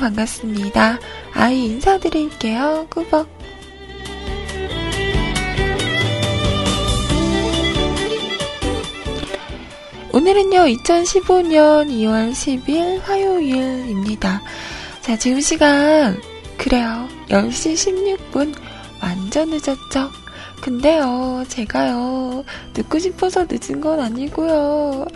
[0.00, 0.98] 반갑습니다.
[1.34, 2.86] 아이 인사드릴게요.
[2.90, 3.28] 꾸벅.
[10.12, 14.42] 오늘은요, 2015년 2월 10일 화요일입니다.
[15.02, 16.20] 자, 지금 시간,
[16.58, 17.08] 그래요.
[17.28, 18.54] 10시 16분.
[19.00, 20.10] 완전 늦었죠?
[20.60, 22.44] 근데요, 제가요,
[22.76, 25.06] 늦고 싶어서 늦은 건 아니고요.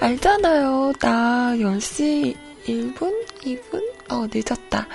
[0.00, 0.92] 알잖아요.
[0.98, 3.26] 나 10시 1분?
[3.40, 3.82] 2분?
[4.10, 4.86] 어, 늦었다.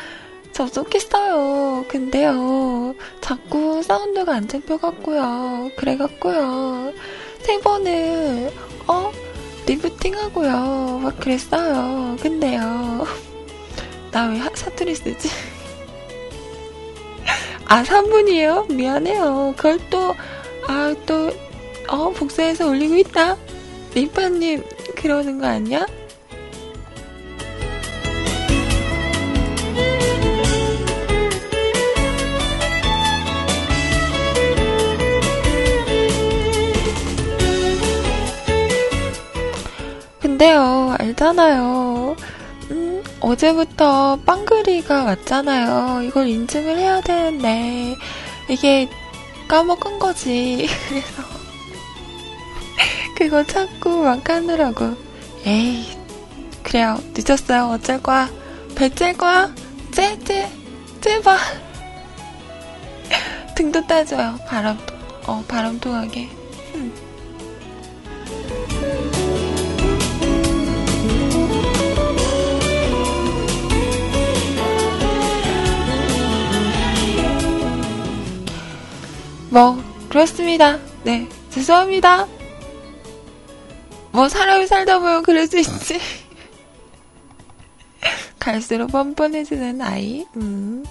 [0.51, 1.85] 접속했어요.
[1.87, 5.71] 근데요, 자꾸 사운드가 안 잡혀갖고요.
[5.75, 6.93] 그래갖고요.
[7.41, 8.51] 세 번을,
[8.87, 9.11] 어?
[9.65, 10.99] 리부팅 하고요.
[11.03, 12.15] 막 그랬어요.
[12.21, 13.07] 근데요.
[14.11, 15.27] 나 왜 사투리 쓰지?
[17.65, 18.71] 아, 3분이에요?
[18.71, 19.55] 미안해요.
[19.57, 20.13] 그걸 또,
[20.67, 21.31] 아, 또,
[21.87, 23.35] 어, 복사해서 올리고 있다?
[23.95, 24.63] 리파님,
[24.95, 25.87] 그러는 거 아니야?
[40.43, 42.17] 근데요, 알잖아요.
[42.71, 46.01] 음, 어제부터 빵그리가 왔잖아요.
[46.01, 47.95] 이걸 인증을 해야 되는데,
[48.49, 48.89] 이게
[49.47, 50.67] 까먹은 거지.
[50.89, 51.23] 그래서,
[53.15, 54.97] 그거 찾고 막 하느라고.
[55.45, 55.85] 에이,
[56.61, 56.99] 그래요.
[57.13, 57.69] 늦었어요.
[57.69, 58.29] 어쩔 거야.
[58.75, 59.49] 배찔 거야?
[59.91, 60.49] 쟤, 쟤,
[60.99, 61.37] 쟤봐.
[63.55, 64.37] 등도 따줘요.
[64.49, 64.77] 바람,
[65.25, 66.42] 어, 바람 통하게.
[79.53, 79.77] 뭐,
[80.09, 80.79] 그렇습니다.
[81.03, 82.27] 네, 죄송합니다.
[84.11, 85.99] 뭐, 사람이 살다 보면 그럴 수 있지.
[88.39, 90.83] 갈수록 뻔뻔해지는 아이, 음.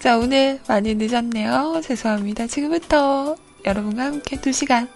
[0.00, 1.80] 자, 오늘 많이 늦었네요.
[1.84, 2.48] 죄송합니다.
[2.48, 4.88] 지금부터 여러분과 함께 2시간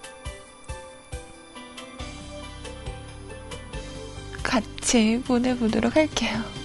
[4.43, 6.62] 같이 보내보도록 할게요.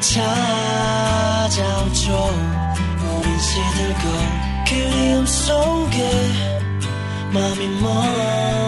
[0.00, 1.90] 찾아오죠.
[3.04, 4.04] 우린 시들고
[4.66, 5.98] 그리움 속에
[7.32, 8.59] 마음이 멍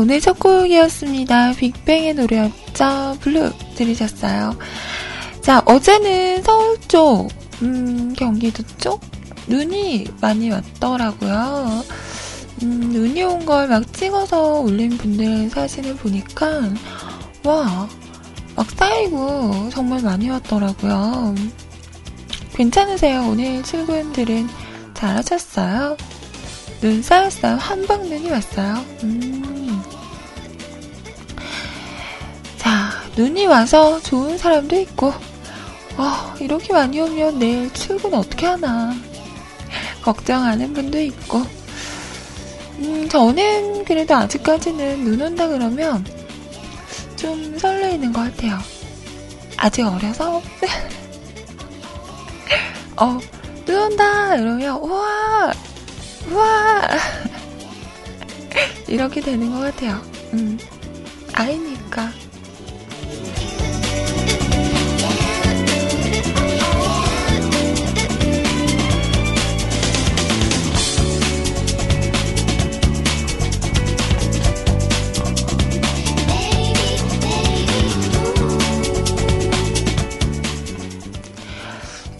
[0.00, 1.52] 오늘 첫 곡이었습니다.
[1.52, 3.18] 빅뱅의 노래였죠.
[3.20, 4.56] Blue 들으셨어요.
[5.42, 7.28] 자, 어제는 서울 쪽,
[7.60, 9.02] 음, 경기도 쪽
[9.46, 11.84] 눈이 많이 왔더라고요.
[12.62, 16.70] 음, 눈이 온 걸 막 찍어서 올린 분들 사진을 보니까,
[17.44, 17.86] 와,
[18.56, 21.34] 막 쌓이고 정말 많이 왔더라고요.
[22.54, 23.22] 괜찮으세요?
[23.28, 24.48] 오늘 출근들은
[24.94, 25.96] 잘 하셨어요?
[26.80, 27.56] 눈 쌓였어요?
[27.56, 28.82] 한방 눈이 왔어요?
[29.04, 29.59] 음.
[33.20, 35.12] 눈이 와서 좋은 사람도 있고,
[35.98, 38.94] 어, 이렇게 많이 오면 내일 출근 어떻게 하나.
[40.00, 41.42] 걱정하는 분도 있고,
[42.78, 46.02] 음, 저는 그래도 아직까지는 눈 온다 그러면
[47.16, 48.58] 좀 설레이는 것 같아요.
[49.58, 50.40] 아직 어려서,
[52.96, 53.18] 어,
[53.66, 54.34] 눈 온다!
[54.34, 55.52] 이러면, 우와!
[56.30, 56.88] 우와!
[58.88, 60.00] 이렇게 되는 것 같아요.
[60.32, 60.58] 음,
[61.34, 62.19] 아이니까.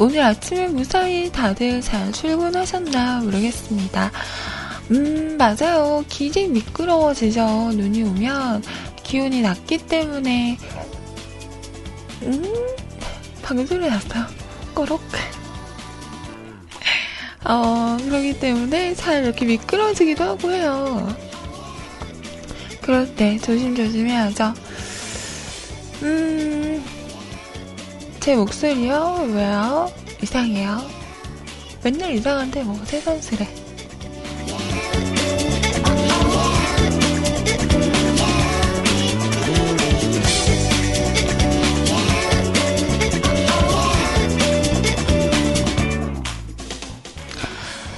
[0.02, 4.10] 오늘 아침에 무사히 다들 잘 출근하셨나 모르겠습니다.
[4.92, 6.02] 음, 맞아요.
[6.08, 7.72] 길이 미끄러워지죠.
[7.74, 8.62] 눈이 오면
[9.02, 10.56] 기온이 낮기 때문에,
[12.22, 12.42] 음,
[13.42, 14.24] 방금 소리 났어요.
[14.72, 15.02] 꼬록.
[17.44, 21.14] 어, 그러기 때문에 잘 이렇게 미끄러지기도 하고 해요.
[22.80, 24.54] 그럴 때 조심조심 해야죠.
[26.04, 26.82] 음,
[28.20, 29.30] 제 목소리요?
[29.32, 29.90] 왜요?
[30.22, 30.78] 이상해요.
[31.82, 33.48] 맨날 이상한데 뭐 새삼스레.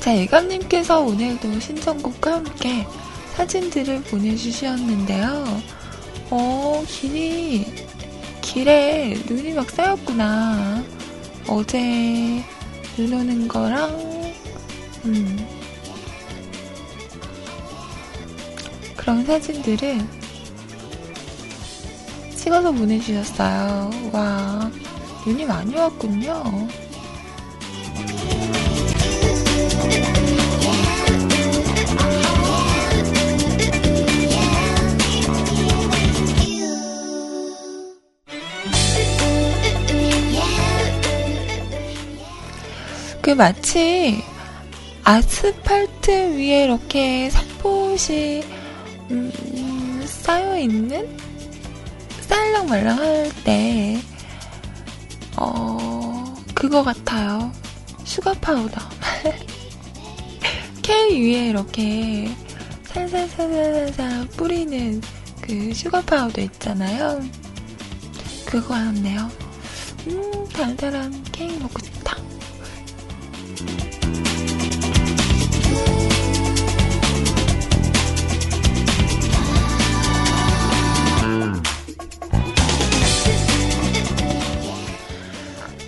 [0.00, 2.86] 자, 예감님께서 오늘도 신청곡과 함께
[3.36, 5.62] 사진들을 보내주셨는데요.
[6.28, 7.64] 어, 길이,
[8.42, 10.84] 길에 눈이 막 쌓였구나.
[11.48, 12.44] 어제
[12.98, 14.32] 눈 오는 거랑,
[15.06, 15.48] 음,
[18.94, 20.19] 그런 사진들을
[22.50, 23.90] 찍어서 보내주셨어요.
[24.12, 24.70] 와,
[25.24, 26.66] 눈이 많이 왔군요.
[43.22, 44.24] 그 마치
[45.04, 48.42] 아스팔트 위에 이렇게 살포시
[49.12, 51.29] 음, 쌓여 있는
[52.50, 54.00] 살랑 말랑 할 때,
[55.36, 57.52] 어, 그거 같아요.
[58.04, 58.80] sugar powder.
[60.82, 62.28] 케이크 위에 이렇게
[62.86, 65.00] 살살살살살 뿌리는
[65.40, 67.20] 그 sugar powder 있잖아요.
[68.46, 69.30] 그거 같네요.
[70.08, 71.78] 음, 달달한 케이크 먹고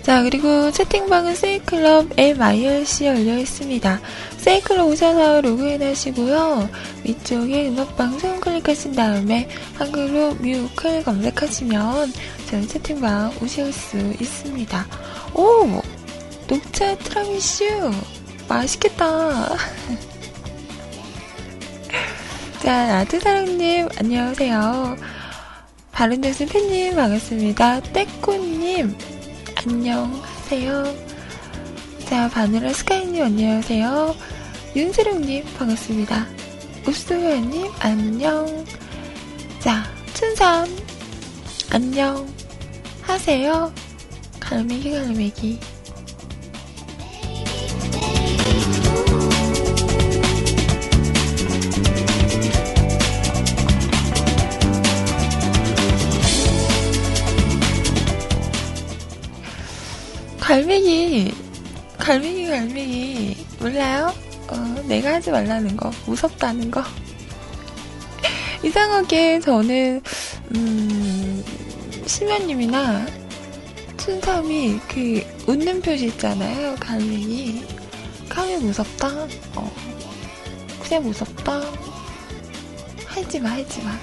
[0.03, 4.01] 자, 그리고 채팅방은 세이클럽 MIRC 열려 있습니다.
[4.35, 6.69] 세이클럽 오셔서 로그인 하시고요.
[7.05, 12.11] 위쪽에 음악방송 클릭하신 다음에 한글로 뮤클 검색하시면
[12.49, 14.85] 저희 채팅방 오실 수 있습니다.
[15.35, 15.81] 오!
[16.49, 17.63] 녹차 트라미슈!
[18.49, 19.55] 맛있겠다!
[22.61, 24.97] 자, 아트사랑님, 안녕하세요.
[25.93, 27.79] 바른데스 팬님, 반갑습니다.
[27.93, 28.97] 떼꾸님,
[29.65, 30.83] 안녕하세요.
[32.05, 34.13] 자, 바늘라 스카이님 안녕하세요.
[34.75, 36.27] 윤세룡님 반갑습니다.
[36.85, 38.65] 읍소연님 안녕.
[39.59, 40.67] 자, 춘삼
[41.71, 42.27] 안녕
[43.03, 43.73] 하세요.
[44.41, 45.59] 갈매기 갈매기.
[60.43, 61.33] 갈매기,
[61.97, 63.47] 갈매기, 갈매기.
[63.61, 64.13] 몰라요?
[64.49, 65.89] 어, 내가 하지 말라는 거.
[66.05, 66.83] 무섭다는 거.
[68.61, 70.01] 이상하게 저는,
[70.53, 71.45] 음,
[72.05, 73.05] 심연님이나
[73.95, 76.75] 춘삼이 그 웃는 표시 있잖아요.
[76.77, 77.65] 갈매기.
[78.27, 79.07] 카메 무섭다?
[79.55, 79.73] 어.
[80.83, 81.61] 그냥 무섭다?
[83.05, 83.97] 하지 마, 하지 마.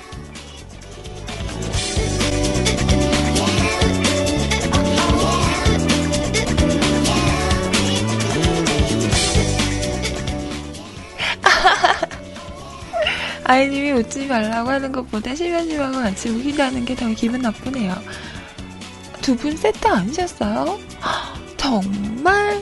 [13.51, 17.97] 아이님이 웃지 말라고 하는 것보다 실면심하고 같이 웃긴다는 게 더 기분 나쁘네요.
[19.23, 20.79] 두 분 세트 아니셨어요?
[21.57, 22.61] 정말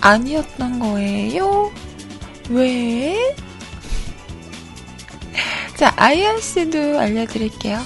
[0.00, 1.72] 아니었던 거예요?
[2.50, 3.34] 왜?
[5.76, 7.80] 자, 아이언 씨도 알려드릴게요.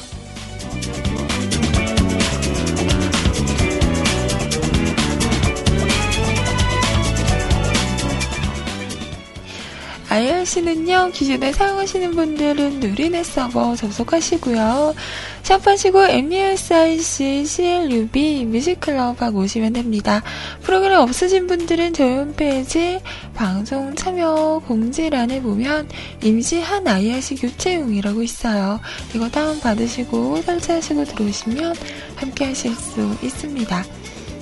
[10.12, 14.94] IRC는요, 기존에 사용하시는 분들은 누리넷 서버 접속하시고요.
[15.42, 20.22] 샵하시고 MUSIC, CLUB, 뮤직클럽하고 오시면 됩니다.
[20.60, 23.00] 프로그램 없으신 분들은 저희 홈페이지
[23.32, 25.88] 방송 참여 공지란에 보면
[26.22, 28.80] 임시 한 IRC 교체용이라고 있어요.
[29.14, 31.74] 이거 다운받으시고 설치하시고 들어오시면
[32.16, 33.82] 함께 하실 수 있습니다.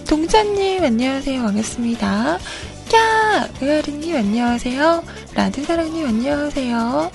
[0.08, 1.40] 동자님, 안녕하세요.
[1.40, 2.40] 반갑습니다.
[2.94, 3.48] 야!
[3.60, 5.04] 의아리님 안녕하세요.
[5.34, 7.10] 라드사랑님 안녕하세요.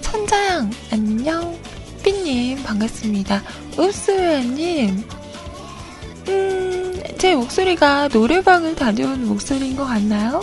[0.00, 1.58] 천자양 안녕.
[2.02, 3.42] 삐님 반갑습니다.
[3.78, 5.04] 읍스웨아님
[6.28, 10.40] 음, 제 목소리가 노래방을 다녀온 목소리인 것 같나요?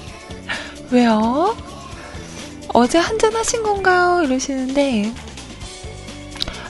[0.90, 1.56] 왜요?
[2.74, 4.22] 어제 한잔 하신 건가요?
[4.24, 5.12] 이러시는데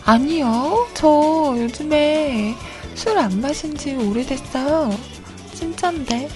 [0.04, 0.86] 아니요.
[0.94, 2.54] 저 요즘에
[2.94, 4.96] 술 안 마신 지 오래됐어요.
[5.54, 6.28] 진짠데.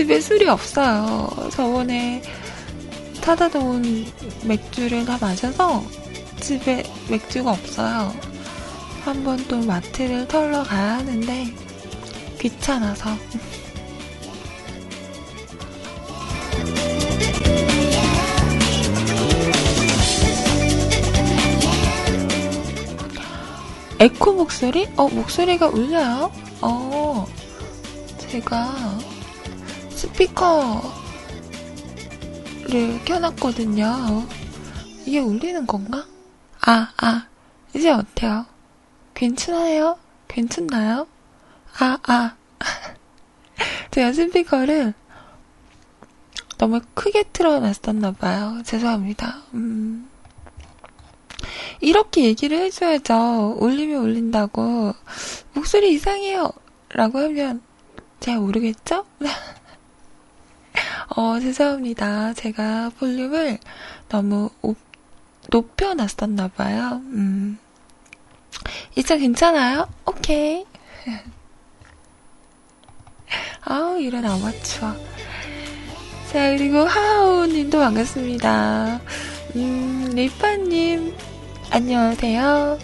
[0.00, 1.28] 집에 술이 없어요.
[1.50, 2.22] 저번에
[3.20, 4.06] 타다 놓은
[4.44, 5.84] 맥주를 다 마셔서
[6.40, 8.10] 집에 맥주가 없어요.
[9.04, 11.52] 한번 또 마트를 털러 가야 하는데
[12.38, 13.10] 귀찮아서.
[23.98, 24.88] 에코 목소리?
[24.96, 26.32] 어, 목소리가 울려요?
[26.62, 27.26] 어,
[28.16, 29.09] 제가
[30.00, 30.80] 스피커를
[33.04, 34.26] 켜놨거든요.
[35.04, 36.06] 이게 울리는 건가?
[36.62, 37.26] 아, 아,
[37.74, 38.46] 이제 어때요?
[39.12, 39.98] 괜찮아요?
[40.26, 41.06] 괜찮나요?
[41.78, 42.34] 아, 아.
[43.90, 44.94] 제가 스피커를
[46.56, 48.62] 너무 크게 틀어놨었나봐요.
[48.64, 49.42] 죄송합니다.
[49.52, 50.08] 음.
[51.82, 53.58] 이렇게 얘기를 해줘야죠.
[53.60, 54.94] 울리면 울린다고.
[55.52, 56.50] 목소리 이상해요.
[56.88, 57.60] 라고 하면
[58.18, 59.04] 잘 모르겠죠?
[61.16, 62.34] 어, 죄송합니다.
[62.34, 63.58] 제가 볼륨을
[64.08, 64.76] 너무 오,
[65.50, 67.02] 높여놨었나봐요.
[67.04, 67.58] 음.
[68.94, 69.88] 이제 괜찮아요?
[70.06, 70.64] 오케이.
[73.64, 74.94] 아우, 이런 아마추어.
[76.32, 79.00] 자, 그리고 하하오 님도 반갑습니다.
[79.56, 81.12] 음, 리파님,
[81.70, 82.78] 안녕하세요.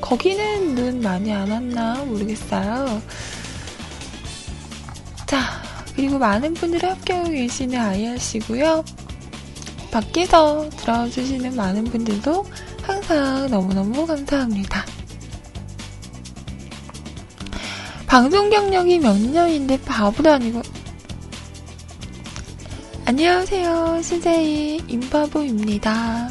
[0.00, 3.02] 거기는 눈 많이 안 왔나 모르겠어요.
[5.26, 8.84] 자, 그리고 많은 분들이 합격하고 계시는 IRC고요.
[9.90, 12.46] 밖에서 들어주시는 많은 분들도
[12.82, 14.84] 항상 너무너무 감사합니다.
[18.06, 20.62] 방송 경력이 몇 년인데 바보도 아니고
[23.04, 24.00] 안녕하세요.
[24.02, 26.30] 신세희 임바보입니다.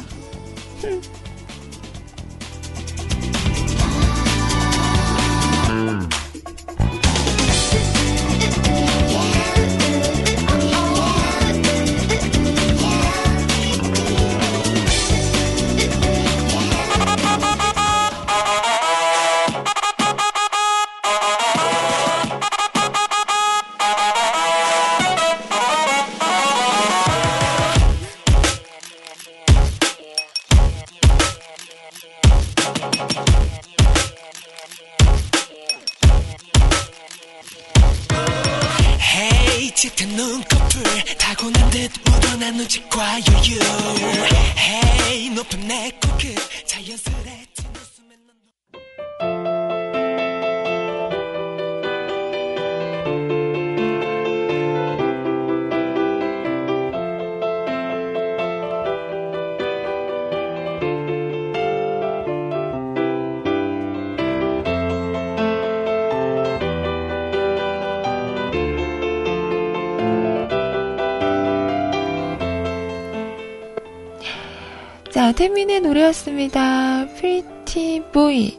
[75.32, 77.06] 태민의 노래였습니다.
[77.16, 78.58] Pretty Boy.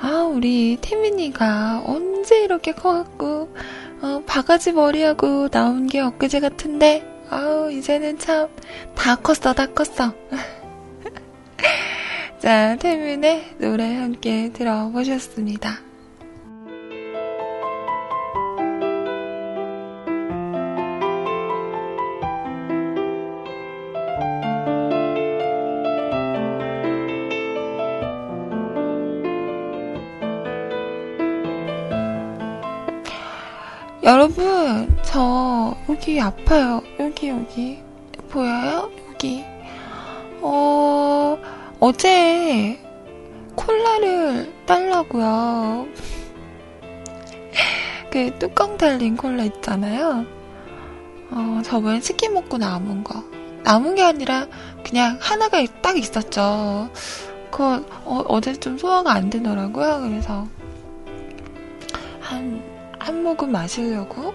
[0.00, 3.54] 아, 우리 태민이가 언제 이렇게 커갖고,
[4.02, 8.48] 어, 바가지 머리하고 나온 게 엊그제 같은데, 아우, 이제는 참,
[8.94, 10.12] 다 컸어, 다 컸어.
[12.40, 15.89] 자, 태민의 노래 함께 들어보셨습니다.
[34.10, 36.82] 여러분, 저 여기 아파요.
[36.98, 37.78] 여기, 여기.
[38.28, 38.90] 보여요?
[39.08, 39.44] 여기.
[40.40, 41.38] 어,
[41.78, 42.76] 어제
[43.54, 45.86] 콜라를 딸라고요.
[48.10, 50.26] 그 뚜껑 달린 콜라 있잖아요.
[51.30, 53.22] 어, 저번에 치킨 먹고 남은 거.
[53.62, 54.48] 남은 게 아니라
[54.84, 56.90] 그냥 하나가 딱 있었죠.
[57.52, 60.00] 그거 어, 제좀 소화가 안 되더라고요.
[60.00, 60.48] 그래서
[62.18, 62.69] 한,
[63.00, 64.34] 한 모금 마시려고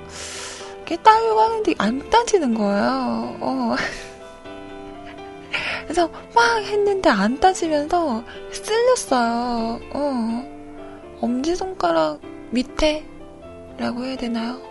[0.77, 3.37] 이렇게 따려고 하는데 안 따지는 거예요.
[3.39, 3.75] 어.
[5.83, 9.79] 그래서 막 했는데 안 따지면서 쓸렸어요.
[9.93, 11.17] 어.
[11.21, 14.61] 엄지손가락 밑에라고 해야 되나요?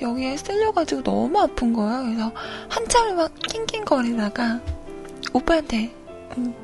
[0.00, 2.02] 여기에 쓸려가지고 너무 아픈 거예요.
[2.04, 2.32] 그래서
[2.68, 4.60] 한참을 막 낑낑거리다가
[5.32, 5.94] 오빠한테
[6.36, 6.54] 음,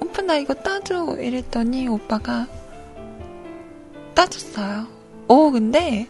[0.00, 2.46] 오빠 나 이거 따줘 이랬더니 오빠가
[4.14, 4.86] 따줬어요.
[5.28, 6.08] 오 근데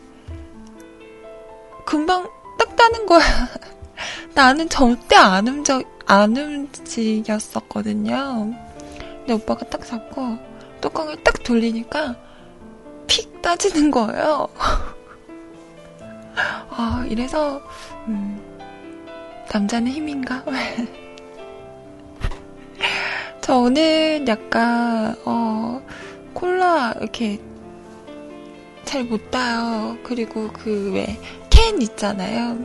[1.84, 3.22] 금방 딱 따는 거야.
[4.34, 8.52] 나는 절대 안 움직 안 움직였었거든요.
[9.18, 10.36] 근데 오빠가 딱 잡고
[10.80, 12.16] 뚜껑을 딱 돌리니까
[13.06, 14.48] 픽 따지는 거예요.
[16.36, 17.62] 아, 이래서,
[18.08, 18.42] 음,
[19.52, 20.42] 남자는 힘인가?
[23.40, 25.80] 저는 약간, 어,
[26.32, 27.38] 콜라, 이렇게,
[28.84, 29.96] 잘 못 따요.
[30.02, 31.06] 그리고 그, 왜,
[31.64, 32.58] 캔 있잖아요.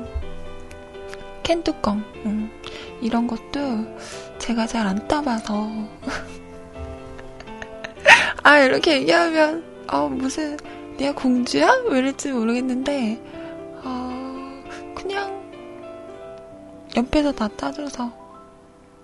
[1.41, 2.03] 캔 뚜껑.
[2.25, 2.51] 음,
[2.99, 3.95] 이런 것도
[4.39, 5.69] 제가 잘 안 따봐서.
[8.43, 10.57] 아, 이렇게 얘기하면, 어, 무슨,
[10.97, 11.71] 내가 공주야?
[11.87, 13.23] 왜 이럴지 모르겠는데,
[13.85, 15.49] 어, 그냥,
[16.97, 18.11] 옆에서 다 따줘서.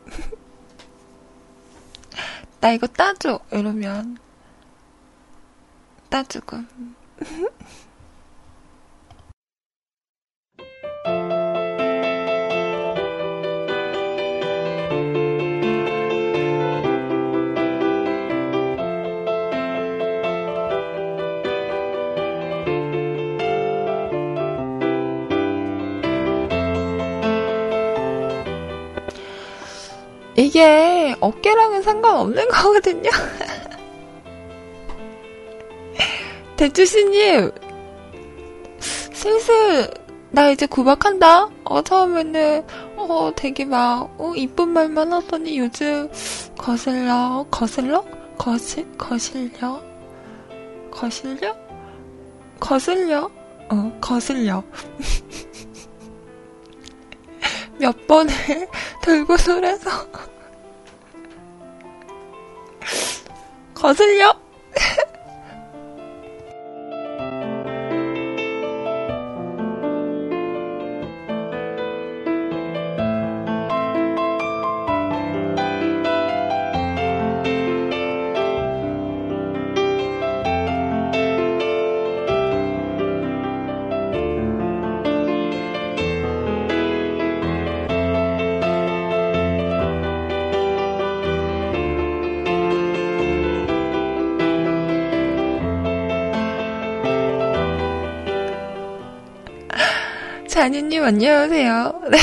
[2.60, 3.40] 나 이거 따줘!
[3.50, 4.18] 이러면,
[6.10, 6.58] 따주고.
[30.38, 33.10] 이게 어깨랑은 상관없는 거거든요.
[36.58, 37.52] 대주씨님,
[38.80, 39.90] 슬슬,
[40.32, 41.50] 나 이제 구박한다?
[41.64, 42.66] 어, 처음에는,
[42.98, 46.10] 어, 되게 막, 어, 이쁜 말만 하더니 요즘
[46.58, 48.04] 거슬러, 거슬러?
[48.38, 49.82] 거실, 거실려?
[50.92, 51.56] 거실려?
[52.60, 53.32] 거슬려?
[53.70, 54.64] 어, 거슬려.
[57.78, 58.34] 몇 번을
[59.04, 60.10] 돌고 돌아서
[63.74, 64.40] 거슬려?
[100.66, 102.02] 자니님 안녕하세요.
[102.10, 102.18] 네.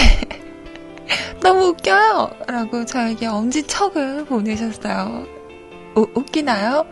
[1.40, 2.28] 너무 웃겨요.
[2.48, 5.24] 라고 저에게 엄지척을 보내셨어요.
[5.94, 6.85] 우, 웃기나요?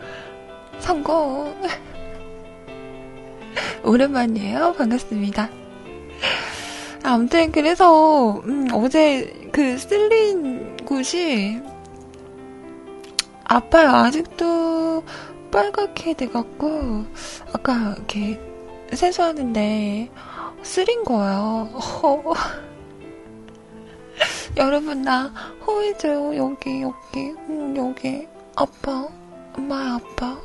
[0.79, 1.53] 성공.
[3.83, 4.75] 오랜만이에요.
[4.77, 5.49] 반갑습니다.
[7.03, 11.59] 아무튼 그래서 음, 어제 그 쓸린 곳이
[13.43, 13.89] 아파요.
[13.89, 15.03] 아직도
[15.51, 17.03] 빨갛게 돼갖고
[17.51, 18.39] 아까 이렇게
[18.93, 20.09] 세수하는데
[20.63, 21.69] 쓰린 거예요.
[21.73, 22.33] 어.
[24.57, 25.31] 여러분 나
[25.65, 26.35] 호해줘요.
[26.35, 29.07] 여기 여기 음, 여기 아빠
[29.57, 30.37] 엄마 아빠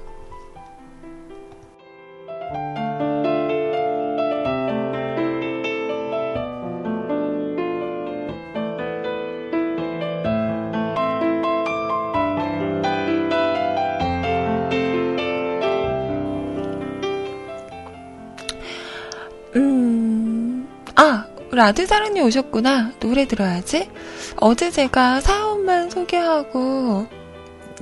[21.56, 22.92] 라드사랑님 오셨구나.
[23.00, 23.90] 노래 들어야지.
[24.36, 27.06] 어제 제가 사연만 소개하고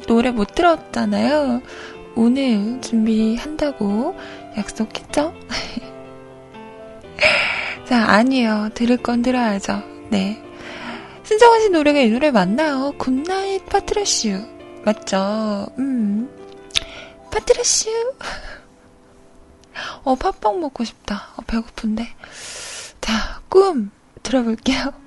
[0.06, 1.60] 노래 못 들었잖아요.
[2.14, 4.16] 오늘 준비한다고
[4.56, 5.34] 약속했죠?
[7.88, 8.70] 자, 아니에요.
[8.74, 9.82] 들을 건 들어야죠.
[10.08, 10.40] 네.
[11.24, 11.36] 씨
[11.70, 12.92] 노래가 이 노래 맞나요?
[12.96, 14.40] 굿나잇 파트라슈.
[14.84, 15.66] 맞죠?
[15.80, 16.30] 음.
[17.32, 17.90] 파트라슈.
[20.04, 21.30] 어, 팥빵 먹고 싶다.
[21.36, 22.06] 어, 배고픈데.
[23.04, 23.90] 자, 꿈
[24.22, 25.03] 들어볼게요.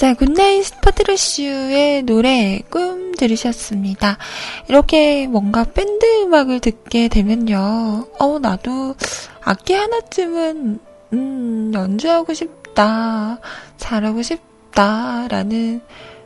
[0.00, 4.16] 자, 굿나잇 파트라슈의 노래 꿈 들으셨습니다.
[4.66, 8.06] 이렇게 뭔가 밴드 음악을 듣게 되면요.
[8.18, 8.94] 어, 나도
[9.42, 10.80] 악기 하나쯤은,
[11.12, 13.40] 음, 연주하고 싶다.
[13.76, 15.28] 잘하고 싶다.
[15.28, 15.82] 라는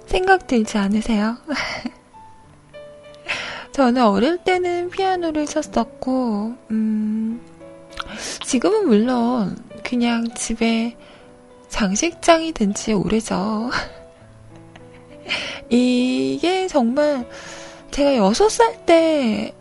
[0.06, 1.36] 생각 들지 않으세요?
[3.74, 7.40] 저는 어릴 때는 피아노를 쳤었고, 음,
[8.46, 10.96] 지금은 물론 그냥 집에
[11.74, 13.68] 장식장이 된 지 오래죠.
[15.68, 17.28] 이게 정말
[17.90, 19.52] 제가 여섯 살때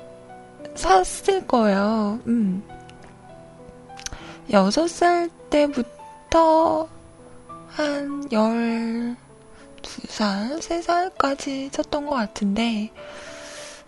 [0.76, 2.20] 샀을 거예요.
[2.28, 2.64] 음.
[4.52, 6.88] 여섯 살 때부터
[7.70, 9.16] 한열두
[10.08, 12.92] 살, 세 살까지 쳤던 것 같은데,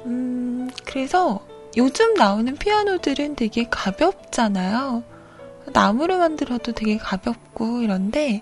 [0.08, 1.46] 음, 그래서
[1.78, 5.04] 요즘 나오는 피아노들은 되게 가볍잖아요.
[5.74, 8.42] 나무로 만들어도 되게 가볍고 이런데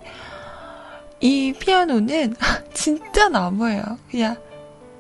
[1.20, 2.36] 이 피아노는
[2.74, 3.84] 진짜 나무예요.
[4.10, 4.38] 그냥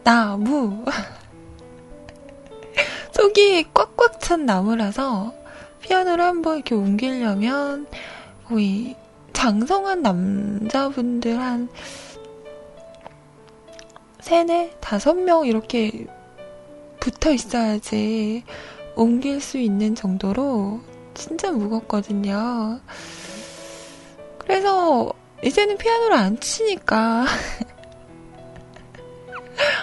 [0.04, 0.86] 나무.
[3.12, 5.34] 속이 꽉꽉 찬 나무라서
[5.82, 7.88] 피아노를 한번 이렇게 옮기려면
[8.46, 8.96] 거의
[9.34, 11.70] 장성한 남자분들 한
[14.22, 16.08] 세네 다섯 명 이렇게
[17.00, 18.44] 붙어 있어야지
[18.96, 20.80] 옮길 수 있는 정도로
[21.14, 22.80] 진짜 무겁거든요.
[24.40, 25.12] 그래서
[25.44, 27.26] 이제는 피아노를 안 치니까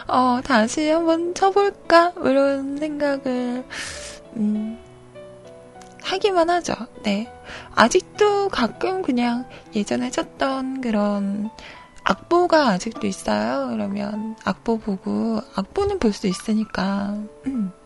[0.08, 2.12] 어, 다시 한번 쳐볼까?
[2.24, 3.64] 이런 생각을
[4.36, 4.78] 음,
[6.02, 6.74] 하기만 하죠.
[7.02, 7.32] 네.
[7.74, 11.50] 아직도 가끔 그냥 예전에 쳤던 그런
[12.04, 13.68] 악보가 아직도 있어요.
[13.70, 17.16] 그러면 악보 보고 악보는 볼 수 있으니까
[17.46, 17.72] 음.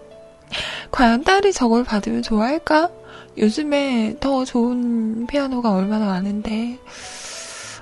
[0.90, 2.90] 과연 딸이 저걸 받으면 좋아할까?
[3.38, 6.78] 요즘에 더 좋은 피아노가 얼마나 많은데.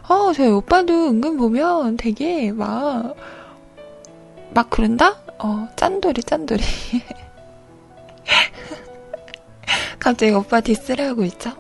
[0.09, 3.14] 어, 저희 오빠도 은근 보면 되게 막,
[4.53, 5.17] 막 그런다?
[5.38, 6.62] 어, 짠돌이, 짠돌이.
[9.99, 11.53] 갑자기 오빠 디스를 하고 있죠?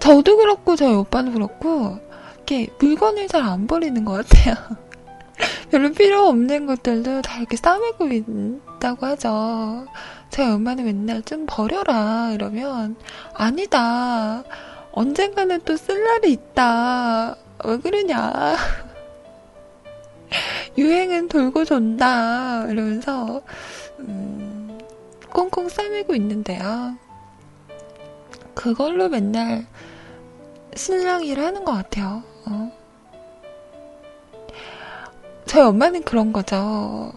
[0.00, 1.98] 저도 그렇고, 저희 오빠도 그렇고,
[2.36, 4.54] 이렇게 물건을 잘 안 버리는 것 같아요.
[5.70, 9.86] 별로 필요 없는 것들도 다 이렇게 싸매고 있다고 하죠.
[10.34, 12.96] 저희 엄마는 맨날 좀 버려라 이러면
[13.34, 14.42] 아니다.
[14.90, 17.36] 언젠가는 또 쓸 날이 있다.
[17.64, 18.32] 왜 그러냐.
[20.76, 22.66] 유행은 돌고 돈다.
[22.66, 23.42] 이러면서
[24.00, 24.76] 음,
[25.30, 26.96] 꽁꽁 싸매고 있는데요.
[28.54, 29.64] 그걸로 맨날
[30.74, 32.24] 신랑 일을 하는 것 같아요.
[32.46, 32.72] 어.
[35.46, 37.12] 저희 엄마는 그런 거죠.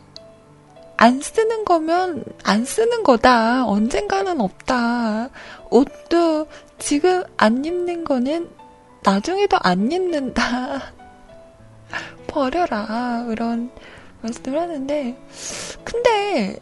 [0.98, 3.66] 안 쓰는 거면 안 쓰는 거다.
[3.66, 5.30] 언젠가는 없다.
[5.70, 6.48] 옷도
[6.80, 8.50] 지금 안 입는 거는
[9.04, 10.94] 나중에도 안 입는다.
[12.28, 13.26] 버려라.
[13.30, 13.72] 이런
[14.22, 15.18] 말씀을 하는데,
[15.84, 16.58] 근데,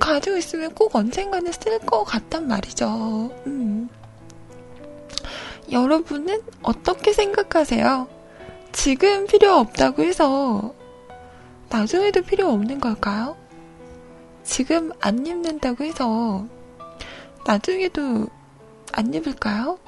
[0.00, 3.30] 가지고 있으면 꼭 언젠가는 쓸 것 같단 말이죠.
[3.46, 3.88] 음.
[5.70, 8.08] 여러분은 어떻게 생각하세요?
[8.72, 10.74] 지금 필요 없다고 해서
[11.68, 13.36] 나중에도 필요 없는 걸까요?
[14.48, 16.46] 지금 안 입는다고 해서
[17.46, 18.26] 나중에도
[18.92, 19.78] 안 입을까요?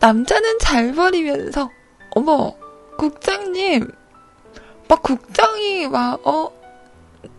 [0.00, 1.70] 남자는 잘 버리면서
[2.10, 2.54] 어머
[2.98, 3.88] 국장님
[4.88, 6.52] 막 국장이 막 어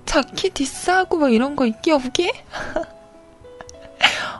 [0.05, 2.31] 자키 디스하고 막 이런 거 있기 없기?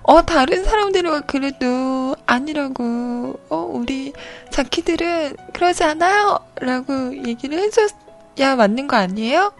[0.04, 4.14] 어 다른 사람들은 막 그래도 아니라고 어 우리
[4.50, 9.52] 자키들은 그러지 않아요 라고 얘기를 해줘야 맞는 거 아니에요?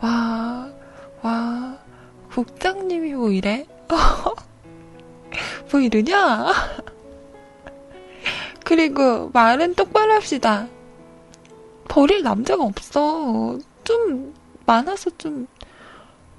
[0.00, 0.70] 와,
[1.22, 1.78] 와,
[2.30, 3.66] 국장님이 뭐 이래?
[5.70, 6.52] 뭐 이러냐?
[8.64, 10.68] 그리고 말은 똑바로 합시다.
[11.88, 13.58] 버릴 남자가 없어.
[13.82, 14.34] 좀
[14.66, 15.48] 많아서 좀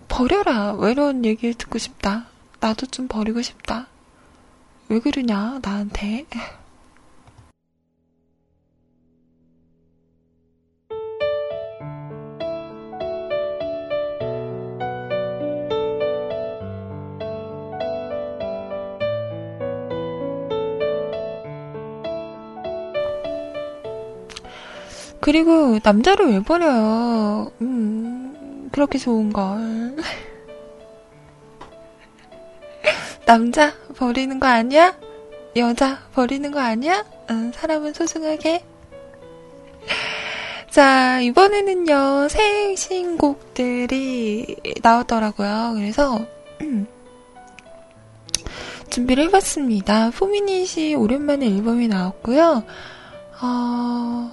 [0.08, 0.74] 버려라.
[0.74, 2.29] 왜 이런 얘기 듣고 싶다.
[2.60, 3.88] 나도 좀 버리고 싶다.
[4.90, 6.26] 왜 그러냐, 나한테.
[25.22, 27.52] 그리고 남자를 왜 버려요?
[27.62, 29.96] 음, 그렇게 좋은 걸.
[33.30, 34.98] 남자 버리는 거 아니야?
[35.56, 37.06] 여자 버리는 거 아니야?
[37.30, 38.66] 응, 사람은 소중하게.
[40.72, 45.74] 자, 이번에는요, 새 신곡들이 나오더라고요.
[45.76, 46.26] 그래서,
[48.90, 50.10] 준비를 해봤습니다.
[50.10, 52.64] 포미닛이 오랜만에 앨범이 나왔고요.
[53.44, 54.32] 어,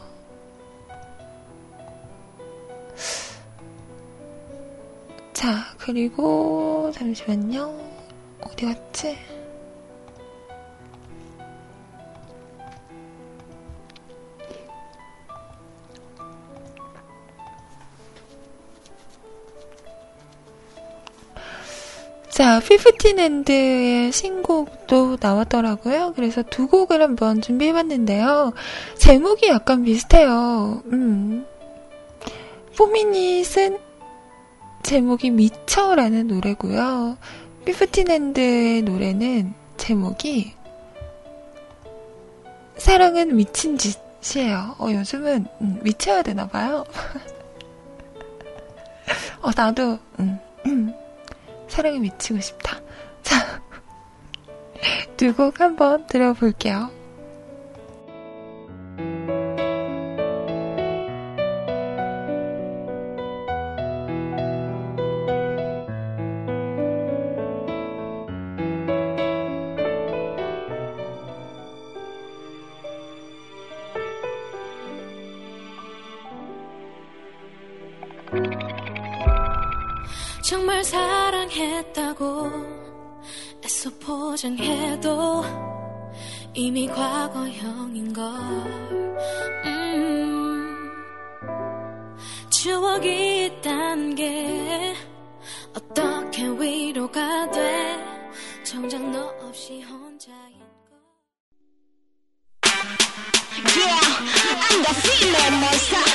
[5.34, 7.95] 자, 그리고, 잠시만요.
[8.52, 9.18] 어디 갔지?
[22.28, 26.12] 자, 피프틴 앤드의 신곡도 나왔더라고요.
[26.14, 28.52] 그래서 두 곡을 한번 준비해봤는데요.
[28.98, 30.82] 제목이 약간 비슷해요.
[30.92, 31.46] 음.
[32.76, 33.78] 포미닛은
[34.82, 37.16] 제목이 미쳐라는 노래고요.
[37.66, 40.54] 피프틴핸드의 노래는 제목이
[42.78, 44.76] 사랑은 미친 짓이에요.
[44.78, 46.84] 어, 요즘은 음, 미쳐야 되나 봐요.
[49.42, 50.94] 어, 나도 음, 음,
[51.68, 52.80] 사랑에 미치고 싶다.
[53.24, 53.60] 자,
[55.18, 56.90] 두 곡 한번 들어볼게요.
[80.66, 82.50] 정말 사랑했다고
[83.64, 85.44] 애써 포장해도
[86.54, 88.24] 이미 과거형인 걸.
[89.64, 90.90] 음,
[92.50, 94.96] 추억이 있다는 게
[95.72, 98.04] 어떻게 위로가 돼?
[98.64, 100.98] 정작 너 없이 혼자인 걸.
[103.72, 104.00] Yeah,
[104.66, 106.06] I'm the female monster.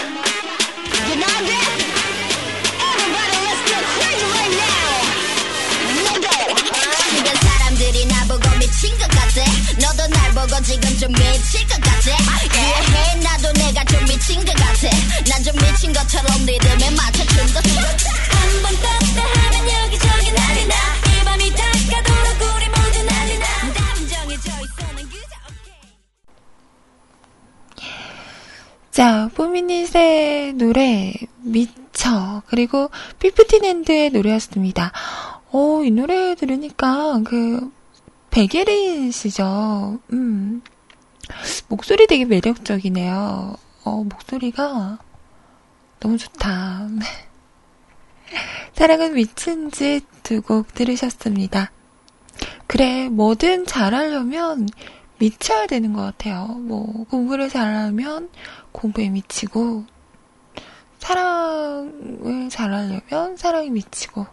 [1.08, 1.61] You know that?
[7.92, 9.44] 사람들이 나보고 미친 것 같아.
[9.80, 12.10] 너도 날 보고 지금 좀 미칠 것 같아.
[12.56, 14.90] 이해해, 나도 내가 좀 미친 것 같아.
[15.28, 16.90] 난 좀 미친 것처럼 리듬에
[17.54, 18.10] 것 같아.
[18.32, 20.76] 한번 떴다 하면 여기저기 난리 나.
[21.06, 23.46] 이 밤이 다가도록 우리 모두 난리 나.
[23.74, 25.74] 감정해져 있어 난 그저 오케이.
[28.92, 32.42] 자, 포미닛의 노래, 미쳐.
[32.48, 34.92] 그리고 피프틴핸드의 노래였습니다.
[35.54, 37.70] 어, 이 노래 들으니까, 그,
[38.32, 40.00] 백예린 씨죠.
[40.14, 40.62] 음.
[41.68, 43.56] 목소리 되게 매력적이네요.
[43.84, 44.98] 어, 목소리가
[46.00, 46.88] 너무 좋다.
[48.74, 51.72] 사랑은 미친 짓 두 곡 들으셨습니다.
[52.68, 54.70] 그래, 뭐든 잘하려면
[55.20, 56.46] 미쳐야 되는 것 같아요.
[56.46, 58.30] 뭐, 공부를 잘하면
[58.72, 59.86] 공부에 미치고,
[61.00, 64.26] 사랑을 잘하려면 사랑에 미치고,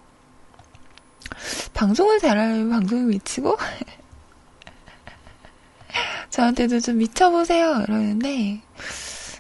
[1.75, 3.57] 방송을 잘하려면 방송에 미치고,
[6.31, 7.83] 저한테도 좀 미쳐보세요.
[7.83, 8.61] 이러는데,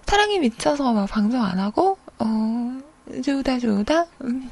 [0.07, 2.81] 사랑에 미쳐서 막 방송 안 하고, 어,
[3.24, 4.07] 좋다, 좋다.
[4.24, 4.51] 음.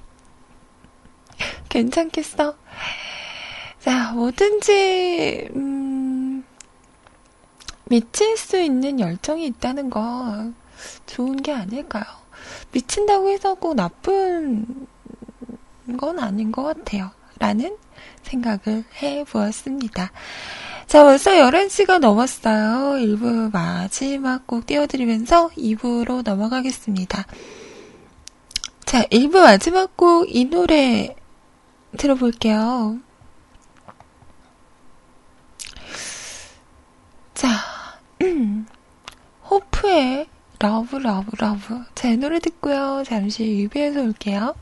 [1.69, 2.57] 괜찮겠어.
[3.81, 6.45] 자, 뭐든지, 음,
[7.89, 10.51] 미칠 수 있는 열정이 있다는 거
[11.07, 12.05] 좋은 게 아닐까요?
[12.73, 14.87] 미친다고 해서 꼭 나쁜
[15.97, 17.11] 건 아닌 것 같아요.
[17.39, 17.77] 라는
[18.23, 20.11] 생각을 해 보았습니다.
[20.87, 22.97] 자, 벌써 11시가 넘었어요.
[23.05, 27.27] 1부 마지막 곡 띄워드리면서 2부로 넘어가겠습니다.
[28.85, 31.15] 자, 1부 마지막 곡 이 노래
[31.99, 32.99] 들어볼게요.
[37.35, 37.49] 자,
[38.23, 38.67] 음,
[39.51, 40.27] 호프의
[40.59, 43.03] Love Love Love 제 노래 듣고요.
[43.07, 44.55] 잠시 2부에서 올게요.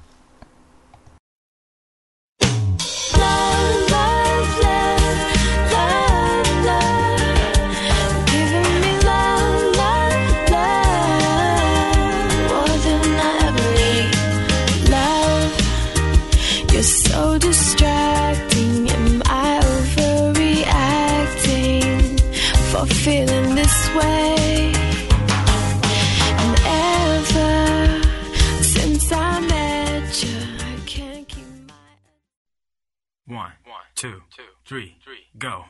[33.94, 34.24] One, two,
[34.66, 34.96] three,
[35.38, 35.66] go.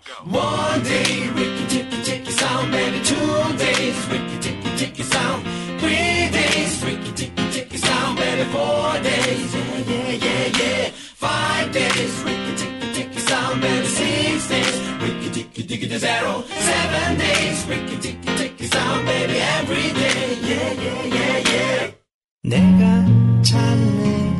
[22.50, 23.06] 내가
[23.44, 24.33] 찾는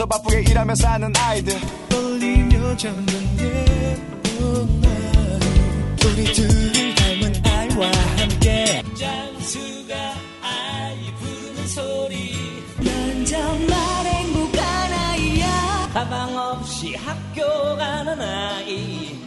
[0.00, 1.54] 곳에서 바쁘게 일하며 사는 아이들.
[1.88, 8.82] 떨리며 잠든 예쁜 아이 우리 둘을 닮은 아이와 함께.
[8.98, 9.94] 장수가
[10.42, 12.34] 아이 부르는 소리.
[12.78, 15.90] 넌 정말 행복한 아이야.
[15.92, 19.18] 가방 없이 학교 가는 아이.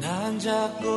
[0.00, 0.88] 난 자꾸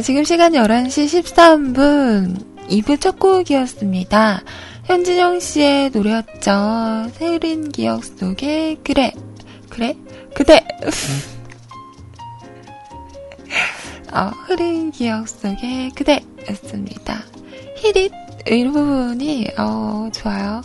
[0.00, 4.42] 자, 지금 시간 11시 13분 2부 첫 곡이었습니다.
[4.84, 7.10] 현진영 씨의 노래였죠.
[7.12, 9.12] 새린 기억 속에 그래
[9.68, 9.94] 그래
[10.34, 10.66] 그대
[14.10, 17.22] 어, 흐린 기억 속에 그대였습니다.
[17.76, 18.10] 히릿
[18.50, 20.62] 이 부분이, 어, 좋아요.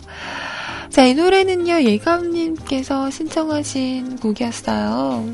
[0.88, 5.30] 자, 이 노래는요, 예감님께서 신청하신 곡이었어요.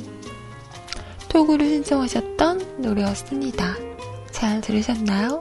[1.29, 3.92] 톡으로 신청하셨던 노래였습니다.
[4.43, 5.39] 잘 들으셨나요?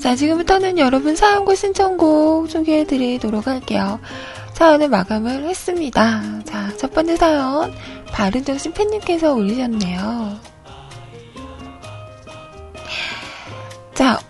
[0.00, 4.00] 자, 지금부터는 여러분 사연과 신청곡 소개해드리도록 할게요.
[4.54, 6.22] 사연을 마감을 했습니다.
[6.46, 7.74] 자, 첫 번째 사연,
[8.06, 10.53] 바른정신 팬님께서 올리셨네요.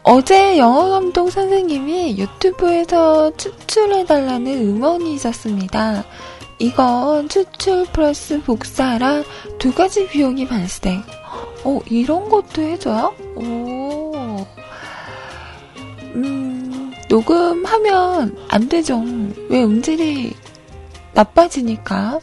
[0.07, 6.05] 어제 영화감독 선생님이 유튜브에서 추출해달라는 음원이 있었습니다.
[6.59, 9.23] 이건 추출 플러스 복사라
[9.59, 11.03] 두 가지 비용이 발생.
[11.65, 13.15] 어, 이런 것도 해줘요?
[13.35, 14.13] 오.
[16.15, 19.03] 음, 녹음하면 안 되죠.
[19.49, 20.35] 왜 음질이
[21.15, 22.21] 나빠지니까.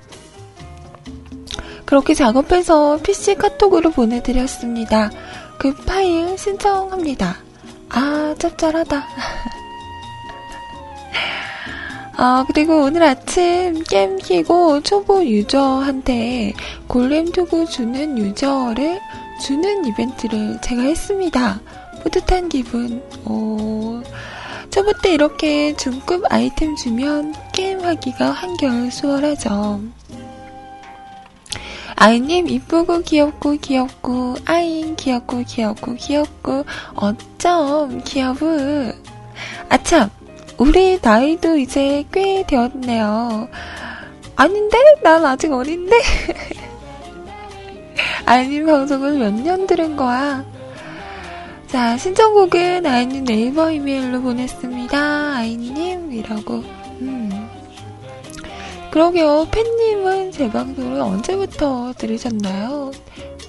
[1.86, 5.10] 그렇게 작업해서 PC 카톡으로 보내드렸습니다.
[5.58, 7.38] 그 파일 신청합니다.
[7.94, 9.08] 아, 짭짤하다.
[12.18, 16.54] 아, 그리고 오늘 아침 게임 키고 초보 유저한테
[16.88, 19.00] 골렘 투구 주는 유저를
[19.42, 21.60] 주는 이벤트를 제가 했습니다.
[22.04, 23.02] 뿌듯한 기분.
[23.26, 24.02] 오.
[24.70, 29.82] 초보 때 이렇게 중급 아이템 주면 게임하기가 한결 수월하죠.
[32.02, 38.92] 아이님 이쁘고 귀엽고 귀엽고 아잉 귀엽고 귀엽고 귀엽고 어쩜 귀여브
[39.70, 40.10] 아참
[40.58, 43.48] 우리 나이도 이제 꽤 되었네요
[44.36, 44.80] 아닌데?
[45.04, 45.96] 난 아직 어린데?
[48.26, 50.44] 아이님 방송을 몇 년 들은 거야
[51.68, 56.81] 자 신청곡은 아이님 네이버 이메일로 보냈습니다 아이님이라고 음.
[58.92, 59.48] 그러게요.
[59.52, 62.92] 팬님은 제 방송을 언제부터 들으셨나요?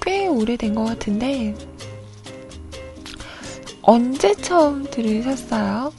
[0.01, 1.53] 꽤 오래된 것 같은데,
[3.81, 5.91] 언제 처음 들으셨어요?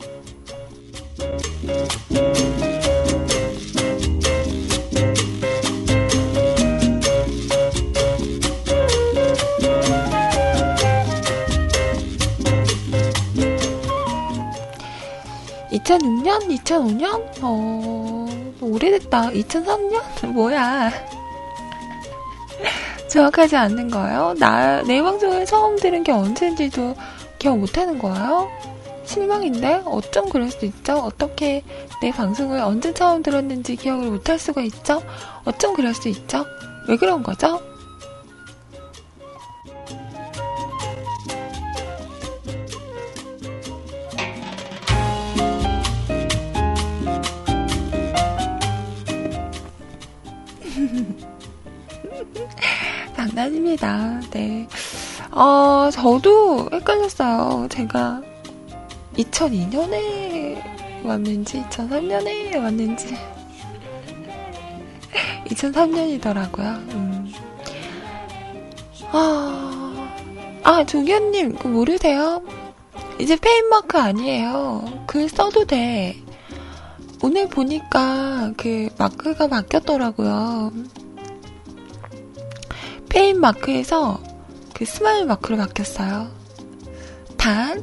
[15.70, 18.03] (2006년) (2005년) 어...
[18.64, 19.30] 오래됐다.
[19.30, 20.26] 2003년?
[20.32, 20.90] 뭐야.
[23.08, 24.34] 정확하지 않는 거예요?
[24.38, 26.96] 나, 내 방송을 처음 들은 게 언제인지도
[27.38, 28.50] 기억 못하는 거예요?
[29.04, 29.82] 실망인데?
[29.84, 30.94] 어쩜 그럴 수 있죠?
[30.94, 31.62] 어떻게
[32.00, 35.02] 내 방송을 언제 처음 들었는지 기억을 못할 수가 있죠?
[35.44, 36.44] 어쩜 그럴 수 있죠?
[36.88, 37.60] 왜 그런 거죠?
[53.16, 54.20] 장난입니다.
[54.30, 54.66] 네.
[55.30, 57.68] 어, 저도 헷갈렸어요.
[57.70, 58.22] 제가
[59.16, 63.14] 2002년에 왔는지, 2003년에 왔는지.
[65.46, 66.64] 2003년이더라고요.
[66.92, 67.32] 음.
[69.12, 70.10] 아,
[70.62, 72.42] 아, 조견님, 그 모르세요?
[73.20, 75.04] 이제 페인마크 아니에요.
[75.06, 76.16] 글 써도 돼.
[77.24, 80.70] 오늘 보니까 그 마크가 바뀌었더라고요.
[83.08, 84.22] 폐인 마크에서
[84.74, 86.28] 그 smile 마크로 바뀌었어요.
[87.38, 87.82] 단,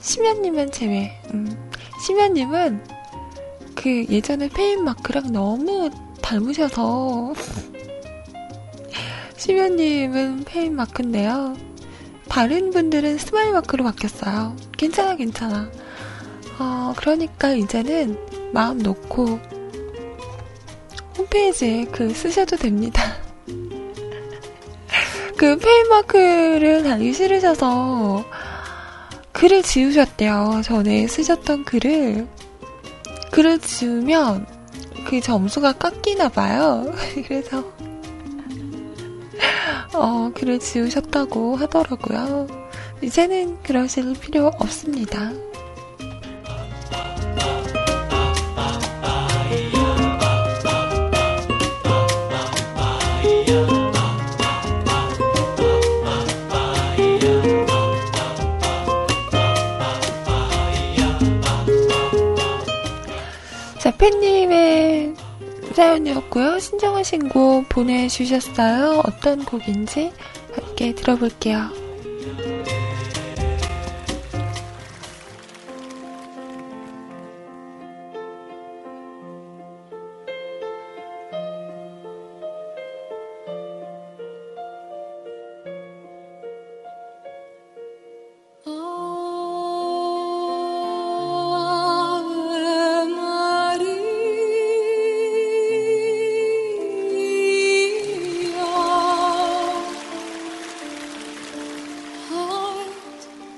[0.00, 1.20] 심연님은 제외.
[1.34, 1.68] 음,
[2.06, 2.84] 심연님은
[3.74, 5.90] 그 예전에 폐인 마크랑 너무
[6.22, 7.34] 닮으셔서
[9.36, 11.56] 심연님은 폐인 마크인데요.
[12.28, 14.54] 다른 분들은 smile 마크로 바뀌었어요.
[14.78, 15.68] 괜찮아, 괜찮아.
[16.60, 19.38] 어, 그러니까 이제는 마음 놓고
[21.18, 23.02] 홈페이지에 그 쓰셔도 됩니다.
[25.36, 28.24] 그 페인마크를 달기 싫으셔서
[29.32, 30.62] 글을 지우셨대요.
[30.64, 32.26] 전에 쓰셨던 글을.
[33.32, 34.46] 글을 지우면
[35.06, 36.90] 그 점수가 깎이나 봐요.
[37.28, 37.62] 그래서
[39.94, 42.46] 어, 글을 지우셨다고 하더라고요.
[43.02, 45.32] 이제는 그러실 필요 없습니다.
[63.96, 65.14] 자, 팬님의
[65.74, 66.58] 사연이었고요.
[66.58, 69.02] 신청하신 곡 보내주셨어요.
[69.06, 70.12] 어떤 곡인지
[70.54, 71.85] 함께 들어볼게요.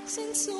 [0.08, 0.57] 心碎。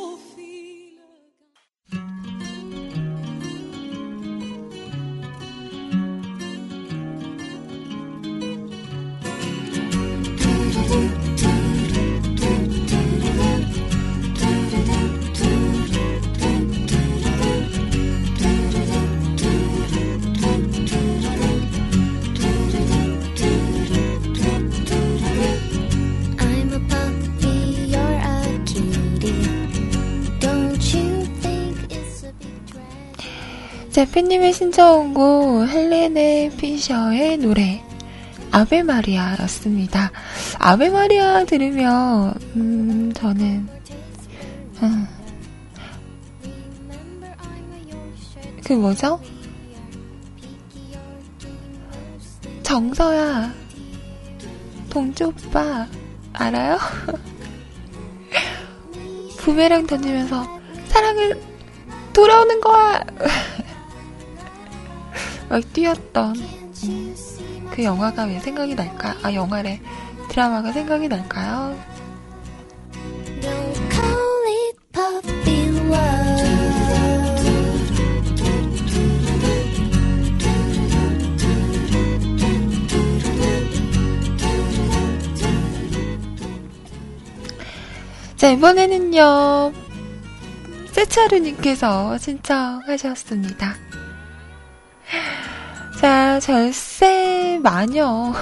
[33.99, 37.82] 제피님의 신청곡 헬레네 피셔의 노래
[38.53, 40.12] 아베 마리아였습니다.
[40.61, 43.68] 아베 마리아 들으면 음 저는
[47.90, 49.20] Yorkshire 그 뭐죠?
[52.62, 53.53] 정서야
[54.90, 55.88] 동주 오빠
[56.34, 56.78] 알아요?
[59.38, 60.46] 부메랑 던지면서
[60.86, 61.42] 사랑은
[62.12, 63.05] 돌아오는 거야
[65.49, 66.36] 막 뛰었던
[66.84, 67.14] 음,
[67.70, 69.16] 그 영화가 왜 생각이 날까?
[69.22, 69.80] 아 영화래
[70.28, 71.99] 드라마가 생각이 날까요?
[88.38, 89.72] 자, 이번에는요,
[90.92, 93.74] 세차루님께서 신청하셨습니다.
[96.01, 98.32] 자, 절세 마녀.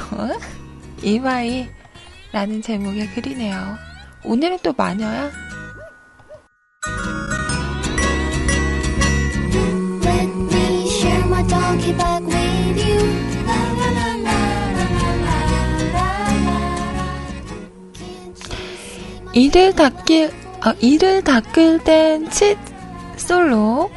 [1.02, 1.66] 이마이.
[2.30, 3.56] 라는 제목의 글이네요.
[4.24, 5.30] 오늘은 또 마녀야?
[19.32, 20.30] 이를 닦길,
[20.60, 22.28] 아, 어, 이를 닦을 땐
[23.16, 23.90] 칫솔로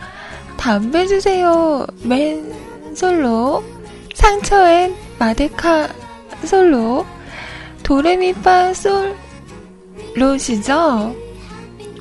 [0.58, 1.86] 담배 주세요.
[2.04, 2.69] 맨
[3.00, 3.64] 솔로.
[4.14, 5.88] 상처엔 마데카,
[6.44, 7.06] 솔로.
[7.82, 9.16] 도레미파, 솔,
[10.16, 11.16] 로시죠?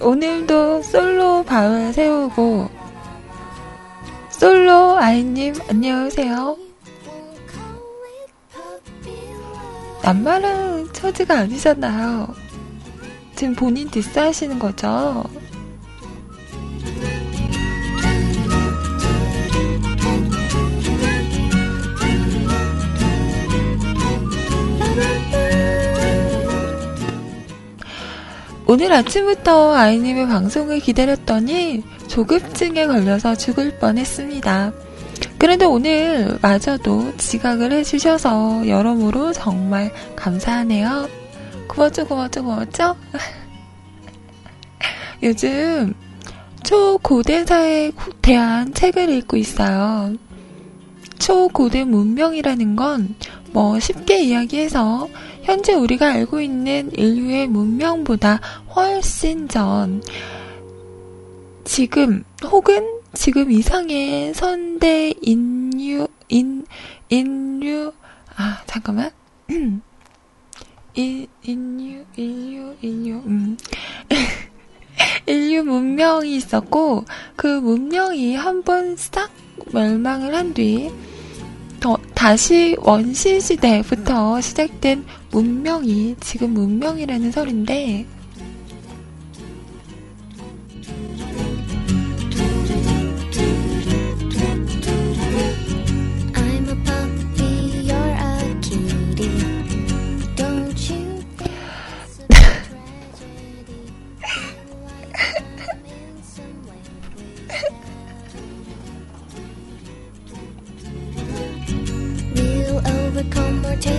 [0.00, 2.68] 오늘도 솔로 밤을 세우고,
[4.30, 6.56] 솔로 아이님, 안녕하세요.
[10.02, 12.34] 남 말할 처지가 아니잖아요.
[13.36, 15.22] 지금 본인 디스 하시는 거죠?
[28.70, 34.72] 오늘 아침부터 아이님의 방송을 기다렸더니 조급증에 걸려서 죽을 뻔했습니다.
[35.38, 41.08] 그래도 오늘 마저도 지각을 해주셔서 여러모로 정말 감사하네요.
[41.66, 42.94] 고맙죠, 고맙죠, 고맙죠?
[45.24, 45.94] 요즘
[46.62, 50.12] 초고대사에 대한 책을 읽고 있어요.
[51.18, 53.16] 초고대 문명이라는 건
[53.52, 55.08] 뭐 쉽게 이야기해서
[55.48, 58.38] 현재 우리가 알고 있는 인류의 문명보다
[58.76, 60.02] 훨씬 전
[61.64, 66.66] 지금 혹은 지금 이상의 선대 인류 인
[67.08, 67.90] 인류
[68.36, 69.10] 아 잠깐만.
[70.92, 73.56] 인 인류 인류 인류 음.
[75.24, 79.30] 인류 문명이 있었고 그 문명이 한 번 싹
[79.72, 80.90] 멸망을 한 뒤
[82.14, 88.06] 다시 원시 시대부터 시작된 문명이 지금 문명이라는 설인데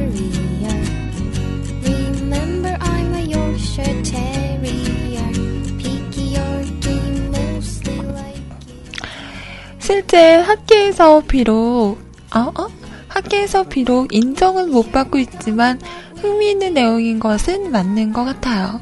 [9.80, 11.98] 실제 학계에서 비록
[12.34, 12.38] 어?
[12.38, 12.68] 어?
[13.08, 15.80] 학계에서 비록 인정은 못 받고 있지만
[16.18, 18.80] 흥미있는 내용인 것은 맞는 것 같아요.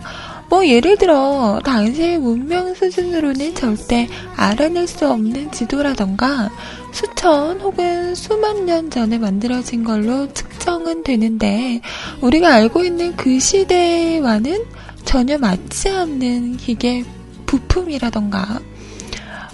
[0.51, 6.51] 뭐 예를 들어 당시의 문명 수준으로는 절대 알아낼 수 없는 지도라던가
[6.93, 11.81] 수천 혹은 수만 년 전에 만들어진 걸로 측정은 되는데
[12.21, 17.05] 우리가 알고 있는 그 시대와는 전혀 맞지 않는 기계
[17.47, 18.61] 부품이라던가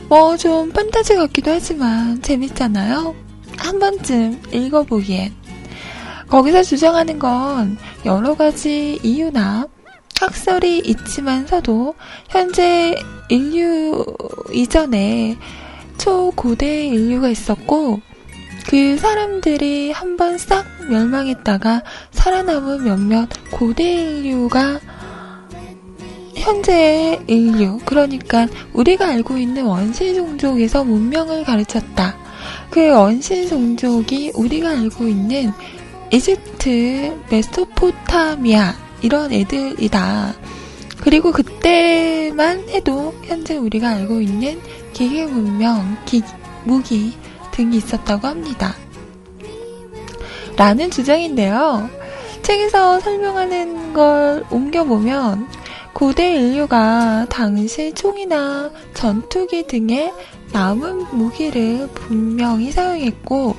[0.08, 3.14] 뭐 좀 판타지 같기도 하지만 재밌잖아요.
[3.58, 5.34] 한 번쯤 읽어보기엔.
[6.28, 9.66] 거기서 주장하는 건 여러 가지 이유나
[10.20, 11.94] 학설이 있지만서도
[12.28, 12.94] 현재
[13.28, 14.04] 인류
[14.52, 15.36] 이전에
[15.96, 18.00] 초고대 인류가 있었고
[18.68, 24.80] 그 사람들이 한번 싹 멸망했다가 살아남은 몇몇 고대 인류가
[26.38, 32.16] 현재의 인류, 그러니까 우리가 알고 있는 원시 종족에서 문명을 가르쳤다.
[32.70, 35.52] 그 원시 종족이 우리가 알고 있는
[36.12, 40.34] 이집트, 메소포타미아 이런 애들이다.
[41.00, 44.60] 그리고 그때만 해도 현재 우리가 알고 있는
[44.92, 46.22] 기계 문명, 기,
[46.64, 47.12] 무기
[47.52, 48.74] 등이 있었다고 합니다.
[50.56, 51.88] 라는 주장인데요.
[52.42, 55.46] 책에서 설명하는 걸 옮겨보면
[55.98, 60.12] 고대 인류가 당시 총이나 전투기 등의
[60.52, 63.56] 남은 무기를 분명히 사용했고,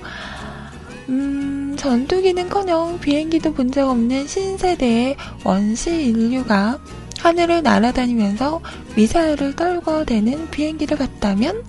[1.10, 6.80] 음, 전투기는커녕 비행기도 본 적 없는 신세대의 원시 인류가
[7.20, 8.62] 하늘을 날아다니면서
[8.96, 11.62] 미사일을 떨궈대는 비행기를 봤다면,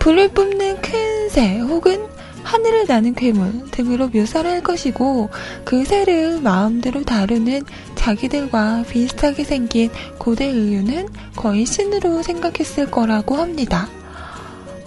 [0.00, 2.06] 불을 뿜는 큰 새 혹은
[2.48, 5.28] 하늘을 나는 괴물 등으로 묘사를 할 것이고
[5.66, 7.62] 그 새를 마음대로 다루는
[7.94, 13.86] 자기들과 비슷하게 생긴 고대 인류는 거의 신으로 생각했을 거라고 합니다.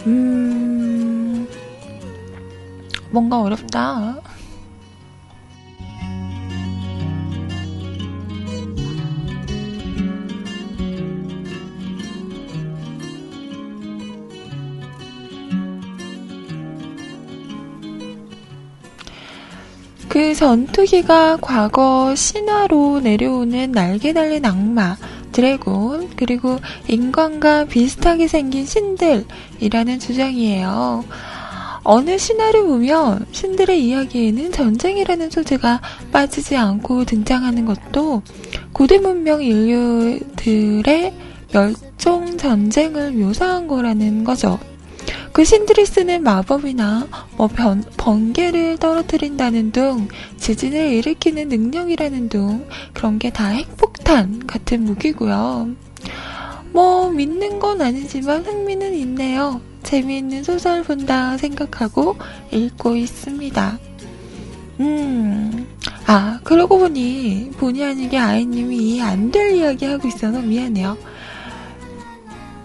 [0.07, 1.47] 음,
[3.11, 4.19] 뭔가 어렵다.
[20.11, 24.97] 그 전투기가 과거 신화로 내려오는 날개 달린 악마,
[25.31, 26.59] 드래곤, 그리고
[26.89, 31.05] 인간과 비슷하게 생긴 신들이라는 주장이에요.
[31.83, 35.79] 어느 신화를 보면 신들의 이야기에는 전쟁이라는 소재가
[36.11, 38.21] 빠지지 않고 등장하는 것도
[38.73, 41.13] 고대 문명 인류들의
[41.53, 44.59] 멸종 전쟁을 묘사한 거라는 거죠.
[45.33, 47.07] 그 신들이 쓰는 마법이나
[47.37, 50.07] 뭐 변, 번개를 떨어뜨린다는 둥,
[50.37, 55.69] 지진을 일으키는 능력이라는 둥, 그런 게 다 핵폭탄 같은 무기고요.
[56.73, 59.61] 뭐 믿는 건 아니지만 흥미는 있네요.
[59.83, 62.17] 재미있는 소설 본다 생각하고
[62.51, 63.79] 읽고 있습니다.
[64.81, 65.67] 음,
[66.07, 70.97] 아, 그러고 보니, 본의 아니게 아이님이 이해 안 될 이야기 하고 있어서 미안해요.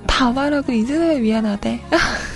[0.06, 1.80] 다 말하고 있어서 미안하대.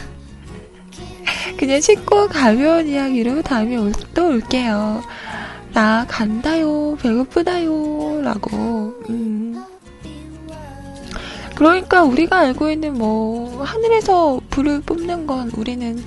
[1.56, 5.02] 그냥 쉽고 가벼운 이야기로 다음에 올, 또 올게요.
[5.72, 8.50] 나 간다요, 배고프다요, 라고,
[9.08, 9.62] 음.
[11.54, 16.02] 그러니까 우리가 알고 있는 뭐, 하늘에서 불을 뿜는 건 우리는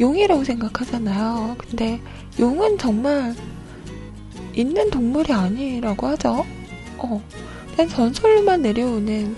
[0.00, 1.56] 용이라고 생각하잖아요.
[1.58, 2.00] 근데
[2.38, 3.34] 용은 정말
[4.54, 6.44] 있는 동물이 아니라고 하죠.
[6.98, 7.22] 어,
[7.74, 9.36] 그냥 전설로만 내려오는,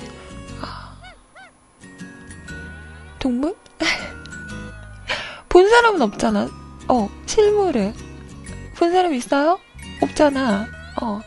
[0.61, 0.97] 아,
[3.19, 3.55] 동물?
[5.59, 6.49] 본 사람은 없잖아.
[6.87, 7.93] 어, 실물을.
[8.77, 9.59] 본 사람 있어요?
[10.01, 10.69] 없잖아.
[11.03, 11.21] 어.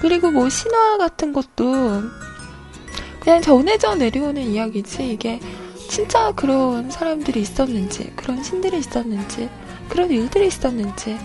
[0.00, 2.00] 그리고 뭐 신화 같은 것도
[3.18, 5.10] 그냥 전해져 내려오는 이야기지.
[5.10, 5.40] 이게
[5.88, 9.50] 진짜 그런 사람들이 있었는지, 그런 신들이 있었는지,
[9.88, 11.18] 그런 일들이 있었는지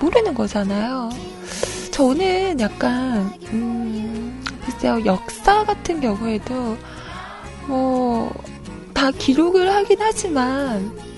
[0.00, 1.10] 모르는 거잖아요.
[1.90, 6.78] 저는 약간, 음, 글쎄요, 역사 같은 경우에도
[7.66, 8.32] 뭐,
[8.94, 11.15] 다 기록을 하긴 하지만,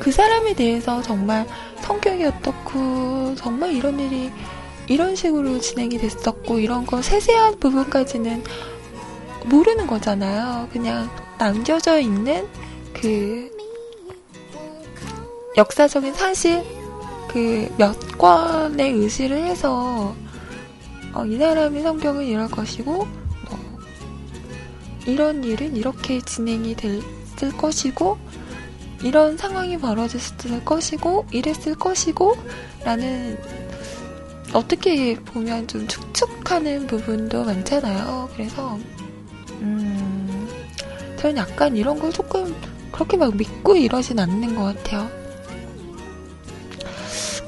[0.00, 1.46] 그 사람에 대해서 정말
[1.82, 4.32] 성격이 어떻고 정말 이런 일이
[4.88, 8.42] 이런 식으로 진행이 됐었고 이런 거 세세한 부분까지는
[9.46, 10.68] 모르는 거잖아요.
[10.72, 12.48] 그냥 남겨져 있는
[12.92, 13.50] 그
[15.56, 16.64] 역사적인 사실
[17.28, 20.14] 그 몇 권의 의지를 해서
[21.14, 23.08] 어, 이 사람의 성격은 이럴 것이고 뭐
[25.06, 28.18] 이런 일은 이렇게 진행이 됐을 것이고
[29.02, 32.36] 이런 상황이 벌어졌을 것이고, 이랬을 것이고,
[32.84, 33.38] 라는,
[34.52, 38.28] 어떻게 보면 좀 축축하는 부분도 많잖아요.
[38.34, 38.78] 그래서,
[39.60, 40.48] 음,
[41.16, 42.54] 저는 약간 이런 걸 조금
[42.92, 45.08] 그렇게 막 믿고 이러진 않는 것 같아요.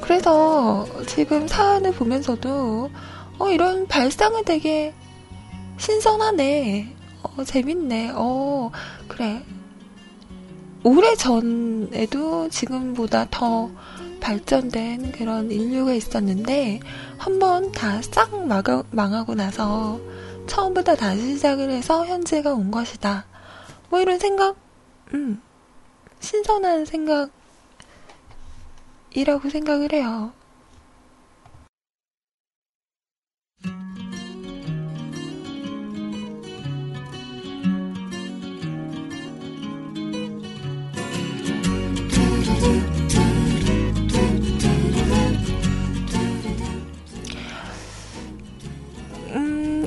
[0.00, 2.90] 그래서 지금 사안을 보면서도,
[3.38, 4.94] 어, 이런 발상은 되게
[5.78, 6.94] 신선하네.
[7.22, 8.12] 어, 재밌네.
[8.14, 8.70] 어,
[9.08, 9.42] 그래.
[10.84, 13.70] 오래 전에도 지금보다 더
[14.20, 16.80] 발전된 그런 인류가 있었는데
[17.18, 18.30] 한 번 다 싹
[18.90, 20.00] 망하고 나서
[20.46, 23.24] 처음부터 다시 시작을 해서 현재가 온 것이다.
[23.90, 24.56] 뭐 이런 생각,
[25.14, 25.40] 음,
[26.20, 27.30] 신선한 생각이라고
[29.50, 30.32] 생각을 해요.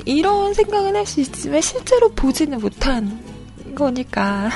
[0.06, 3.20] 이런 생각은 할 수 있지만 실제로 보지는 못한
[3.76, 4.50] 거니까.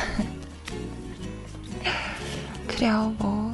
[2.68, 3.54] 그래요, 뭐.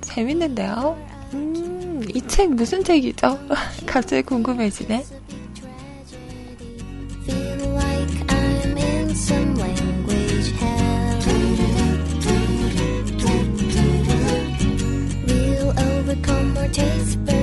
[0.00, 0.96] 재밌는데요?
[1.34, 3.38] 음, 이 책 무슨 책이죠?
[3.86, 5.04] 갑자기 궁금해지네.
[16.72, 17.37] Taste.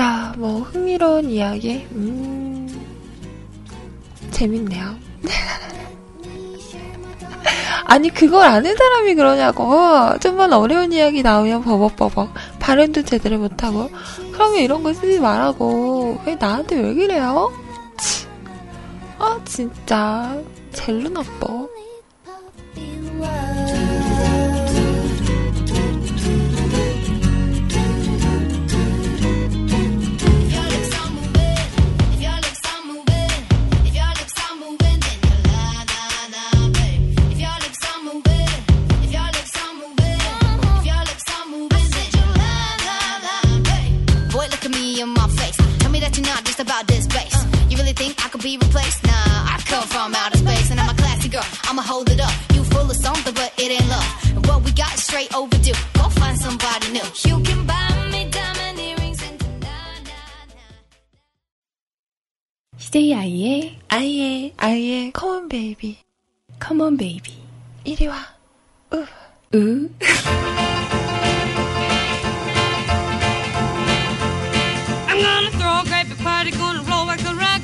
[0.00, 1.86] 자, 뭐, 흥미로운 이야기.
[1.92, 2.66] 음,
[4.30, 4.96] 재밌네요.
[7.84, 10.18] 아니, 그걸 아는 사람이 그러냐고.
[10.20, 12.32] 좀만 어려운 이야기 나오면 버벅버벅.
[12.60, 13.90] 발음도 제대로 못하고.
[14.32, 16.18] 그러면 이런 거 쓰지 말라고.
[16.24, 17.52] 왜 나한테 왜 그래요?
[17.98, 18.26] 치.
[19.18, 20.34] 아, 진짜.
[20.72, 21.46] 젤로 나빠.
[48.29, 49.03] could be replaced?
[49.03, 49.11] Nah,
[49.53, 51.45] I come from outer space, and I'm a classy girl.
[51.63, 52.33] I'ma hold it up.
[52.53, 54.09] You full of something, but it ain't love.
[54.35, 55.73] And what we got is straight overdue.
[55.93, 57.07] Go find somebody new.
[57.25, 59.77] You can buy me diamond earrings and na
[60.07, 60.17] na
[60.53, 60.63] na.
[62.77, 65.97] CJ 아이의 아이의, 아이의, 컴온 베이비.
[66.59, 67.33] 컴온 베이비.
[67.85, 68.27] 이리 와.
[68.93, 69.05] 으.
[69.55, 69.89] 으.
[75.07, 77.61] I'm gonna throw a great big party, gonna roll like a rock.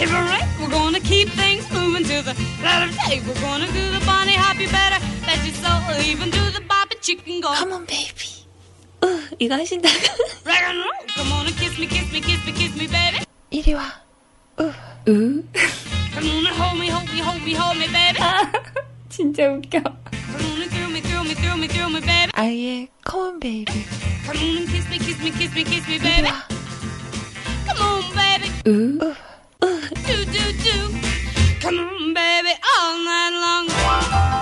[0.00, 0.48] hip parade.
[0.60, 2.34] We're gonna keep things moving to the
[2.64, 3.20] lot of day.
[3.26, 5.80] We're gonna do the bunny hop, you better bet your soul.
[6.04, 7.48] Even do the bobby chicken go.
[7.54, 8.46] 컴온 베이비.
[9.04, 9.96] 으, 이거 하신다고.
[10.46, 11.06] Rock and roll.
[11.14, 13.24] Come on and kiss me, kiss me, kiss me, kiss me, baby.
[13.50, 13.92] 이리 와.
[14.60, 14.72] 으.
[15.08, 15.44] 으.
[16.14, 18.20] Come on and hold me, hold me, hold me, hold me, baby.
[19.08, 19.82] 진짜 웃겨.
[19.82, 22.32] Come on and thrill me, thrill me, thrill me, thrill me, baby.
[22.34, 23.72] 아이의 컴온 베이비.
[24.24, 26.28] Come on and kiss me, kiss me, kiss me, kiss me, 이리 baby.
[26.28, 26.42] 와.
[27.66, 28.48] Come on, baby.
[28.66, 29.14] 으.
[30.07, 30.99] do do do.
[31.59, 34.40] Come on, baby, all night long.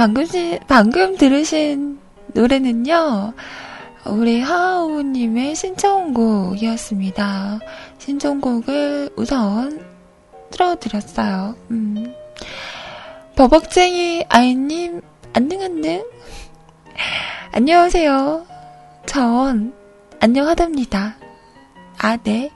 [0.00, 1.98] 방금, 시, 방금 들으신
[2.28, 3.34] 노래는요,
[4.06, 7.60] 우리 하하오님의 신청곡이었습니다.
[7.98, 9.84] 신청곡을 우선
[10.52, 11.54] 틀어드렸어요.
[11.70, 12.14] 음.
[13.36, 15.02] 버벅쟁이 아이님,
[15.34, 16.02] 안능안능.
[17.52, 18.46] 안녕하세요.
[19.04, 19.74] 전,
[20.18, 21.18] 안녕하답니다.
[21.98, 22.50] 아, 네.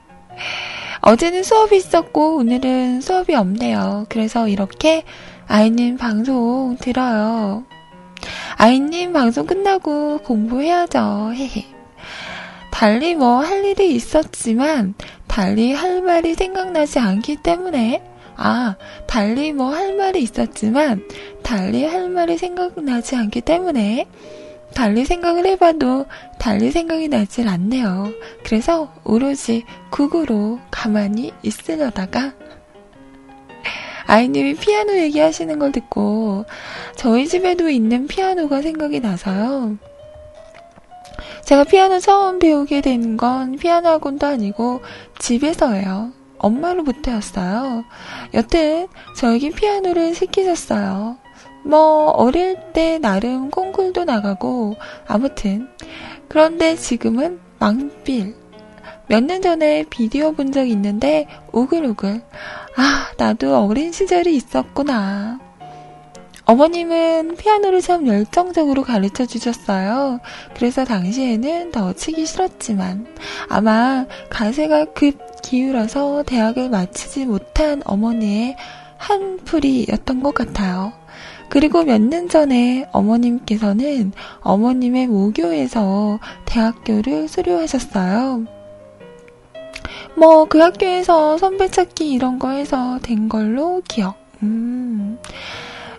[1.01, 4.07] 어제는 수업이 있었고, 오늘은 수업이 없네요.
[4.09, 5.03] 그래서 이렇게
[5.47, 7.63] 아이님 방송 들어요.
[8.57, 11.31] 아이님 방송 끝나고 공부해야죠.
[12.71, 14.95] 달리 뭐 할 일이 있었지만
[15.27, 18.01] 달리 할 말이 생각나지 않기 때문에
[18.35, 18.75] 아
[19.07, 21.03] 달리 뭐 할 말이 있었지만
[21.41, 24.07] 달리 할 말이 생각나지 않기 때문에
[24.73, 26.05] 달리 생각을 해봐도
[26.37, 28.11] 달리 생각이 나질 않네요.
[28.43, 32.33] 그래서 오로지 국으로 가만히 있으려다가
[34.07, 36.45] 아이님이 피아노 얘기하시는 걸 듣고
[36.95, 39.77] 저희 집에도 있는 피아노가 생각이 나서요.
[41.43, 44.81] 제가 피아노 처음 배우게 된 건 피아노 학원도 아니고
[45.19, 46.11] 집에서예요.
[46.37, 47.83] 엄마로부터 였어요.
[48.33, 48.87] 여튼
[49.17, 51.17] 저에게 피아노를 시키셨어요.
[51.63, 54.75] 뭐 어릴 때 나름 콩쿨도 나가고
[55.07, 55.67] 아무튼
[56.27, 58.35] 그런데 지금은 망필
[59.07, 62.21] 몇 년 전에 비디오 본 적 있는데 오글오글
[62.77, 65.39] 아 나도 어린 시절이 있었구나
[66.45, 70.19] 어머님은 피아노를 참 열정적으로 가르쳐 주셨어요.
[70.55, 73.07] 그래서 당시에는 더 치기 싫었지만
[73.49, 78.55] 아마 가세가 급 기울어서 대학을 마치지 못한 어머니의
[78.97, 80.93] 한풀이였던 것 같아요.
[81.49, 88.45] 그리고 몇 년 전에 어머님께서는 어머님의 모교에서 대학교를 수료하셨어요.
[90.15, 94.15] 뭐, 그 학교에서 선배 찾기 이런 거 해서 된 걸로 기억.
[94.43, 95.17] 음.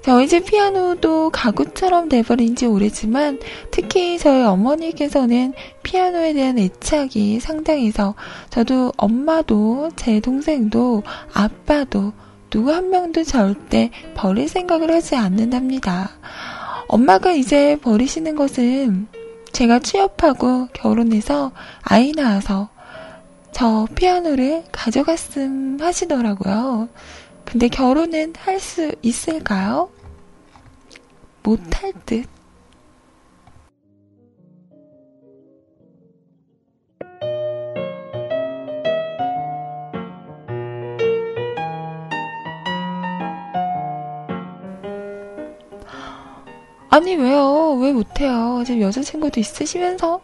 [0.07, 3.41] 저희 집 피아노도 가구처럼 돼버린 지 오래지만
[3.73, 8.15] 특히 저희 어머니께서는 피아노에 대한 애착이 상당해서
[8.49, 11.03] 저도 엄마도 제 동생도
[11.35, 12.13] 아빠도
[12.51, 16.11] 누구 한 명도 절대 버릴 생각을 하지 않는답니다.
[16.87, 19.09] 엄마가 이제 버리시는 것은
[19.51, 21.51] 제가 취업하고 결혼해서
[21.83, 22.69] 아이 낳아서
[23.57, 26.91] 저 피아노를 가져갔음 하시더라고요.
[27.47, 29.89] 근데 결혼은 할 수 있을까요?
[31.43, 32.27] 못할 듯.
[46.89, 47.73] 아니, 왜요?
[47.81, 48.63] 왜 못해요?
[48.67, 50.21] 지금 여자친구도 있으시면서?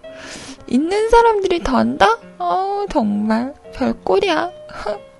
[0.72, 2.18] 있는 사람들이 더 한다?
[2.38, 3.52] 어, 정말.
[3.74, 4.50] 별꼴이야.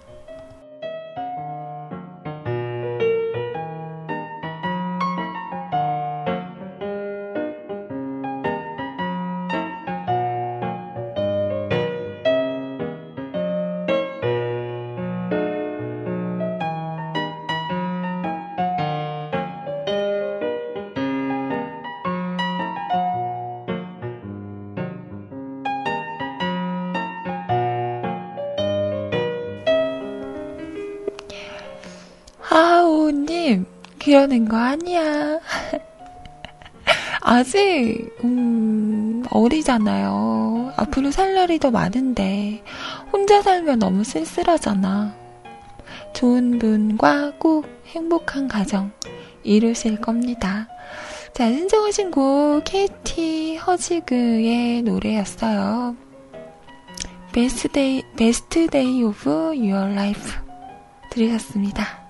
[34.03, 35.39] 그러는 거 아니야.
[37.23, 40.73] 아직, 음, 어리잖아요.
[40.77, 42.65] 앞으로 살 날이 더 많은데,
[43.13, 45.15] 혼자 살면 너무 쓸쓸하잖아.
[46.15, 48.91] 좋은 분과 꼭 행복한 가정
[49.45, 50.67] 이루실 겁니다.
[51.33, 55.97] 자, 신청하신 곡, KT 허지그의 노래였어요.
[57.33, 60.21] Best Day, Best Day of Your Life
[61.11, 62.02] 들으셨습니다.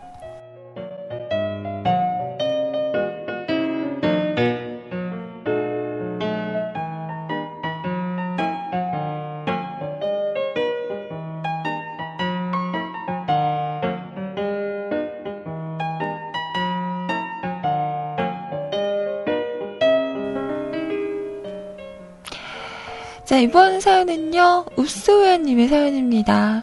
[23.43, 26.63] 이번 사연은요, 읍소연님의 사연입니다.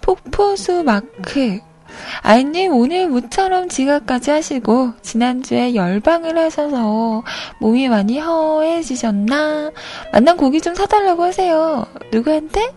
[0.00, 1.60] 폭포수 마크.
[2.22, 7.22] 아이님, 오늘 모처럼 지각까지 하시고, 지난주에 열방을 하셔서
[7.60, 9.70] 몸이 많이 허해지셨나?
[10.14, 11.84] 만난 고기 좀 사달라고 하세요.
[12.10, 12.72] 누구한테?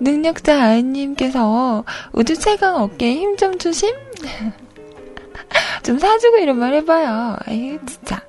[0.00, 3.94] 능력자 아이님께서 우주 최강 어깨에 힘 좀 주심?
[5.84, 7.38] 좀 사주고 이런 말 해봐요.
[7.48, 8.20] 에이, 진짜.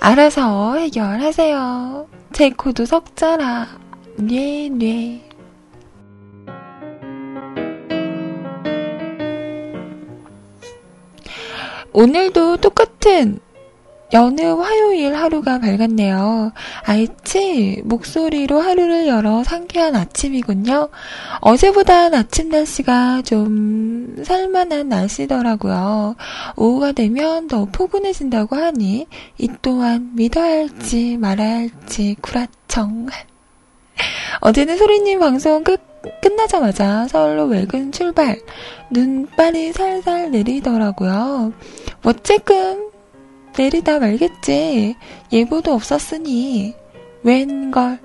[0.00, 2.11] 알아서 해결하세요.
[2.32, 3.68] 제 코도 석자라.
[4.16, 5.20] 뇌, 뇌.
[11.92, 13.38] 오늘도 똑같은
[14.12, 16.52] 여느 화요일 하루가 밝았네요.
[16.84, 17.82] 알지?
[17.84, 20.90] 목소리로 하루를 열어 상쾌한 아침이군요.
[21.40, 26.16] 어제보단 아침 날씨가 좀 살만한 날씨더라고요.
[26.56, 29.06] 오후가 되면 더 포근해진다고 하니
[29.38, 33.06] 이 또한 믿어야 할지 말아야 할지 구라청.
[34.40, 35.80] 어제는 소리님 방송 끝,
[36.20, 38.38] 끝나자마자 서울로 외근 출발.
[38.90, 41.54] 눈발이 살살 내리더라고요.
[42.04, 42.91] 어쨌끔
[43.56, 44.96] 내리다 말겠지.
[45.32, 46.74] 예보도 없었으니.
[47.22, 47.98] 웬걸.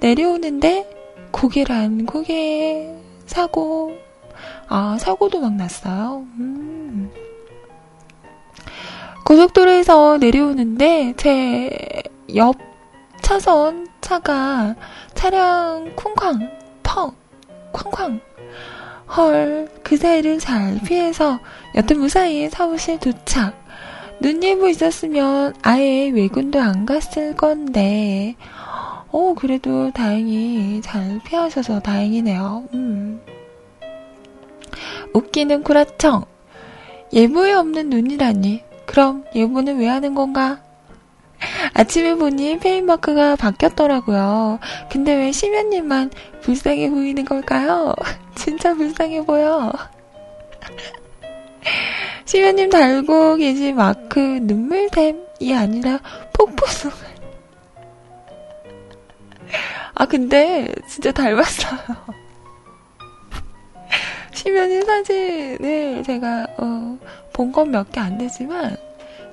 [0.00, 0.88] 내려오는데
[1.30, 2.88] 고개란 고개
[3.26, 3.96] 사고.
[4.68, 6.26] 아, 사고도 막 났어요.
[6.38, 7.10] 음.
[9.24, 11.70] 고속도로에서 내려오는데 제
[12.34, 12.56] 옆
[13.20, 14.74] 차선 차가
[15.14, 16.50] 차량 쿵쾅,
[16.82, 17.12] 펑,
[17.72, 18.20] 쾅쾅.
[19.16, 21.38] 헐, 그 사이를 잘 피해서
[21.74, 23.61] 여튼 무사히 사무실 도착.
[24.22, 28.36] 눈 예보 있었으면 아예 외근도 안 갔을 건데,
[29.10, 32.68] 어, 그래도 다행히 잘 피하셔서 다행이네요.
[32.72, 33.20] 음.
[35.12, 36.24] 웃기는 구라청.
[37.12, 38.62] 예보에 없는 눈이라니.
[38.86, 40.60] 그럼 예보는 왜 하는 건가?
[41.74, 44.60] 아침에 보니 페인마크가 바뀌었더라고요.
[44.88, 46.12] 근데 왜 심연님만
[46.42, 47.92] 불쌍해 보이는 걸까요?
[48.36, 49.72] 진짜 불쌍해 보여.
[52.24, 55.98] 시면님 달고 계신 마크 눈물샘이 아니라
[56.32, 56.96] 폭포송을.
[59.94, 61.78] 아, 근데 진짜 닮았어요.
[64.32, 66.98] 시면님 사진을 제가, 어,
[67.32, 68.76] 본 건 몇 개 안 되지만,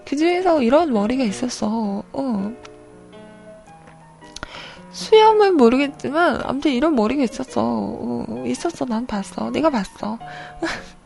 [0.06, 2.04] 그 중에서 이런 머리가 있었어.
[2.12, 2.52] 어.
[4.92, 7.62] 수염은 모르겠지만, 아무튼 이런 머리가 있었어.
[7.64, 8.86] 어, 있었어.
[8.86, 9.50] 난 봤어.
[9.52, 10.20] 내가 봤어.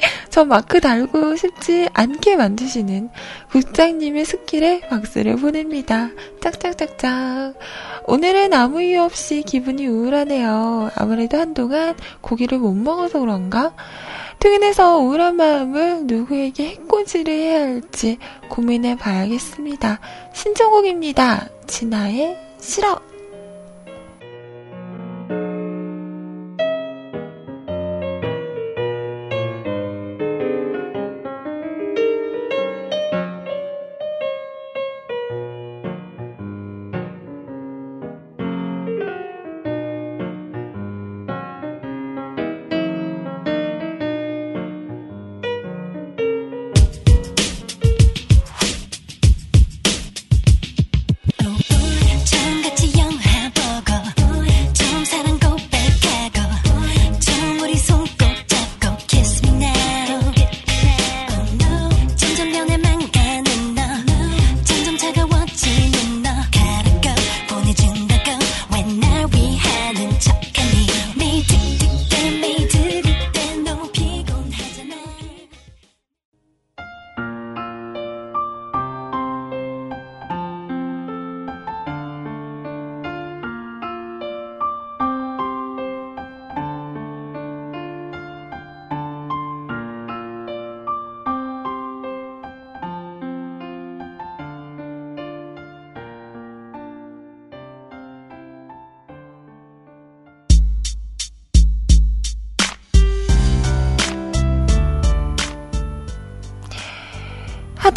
[0.30, 3.10] 저 마크 달고 싶지 않게 만드시는
[3.50, 6.10] 국장님의 스킬에 박수를 보냅니다.
[6.40, 7.54] 짝짝짝짝.
[8.06, 10.90] 오늘은 아무 이유 없이 기분이 우울하네요.
[10.94, 13.74] 아무래도 한동안 고기를 못 먹어서 그런가?
[14.38, 18.18] 퇴근해서 우울한 마음을 누구에게 해코지를 해야 할지
[18.48, 19.98] 고민해 봐야겠습니다.
[20.32, 21.48] 신청곡입니다.
[21.66, 23.07] 진아의 싫어.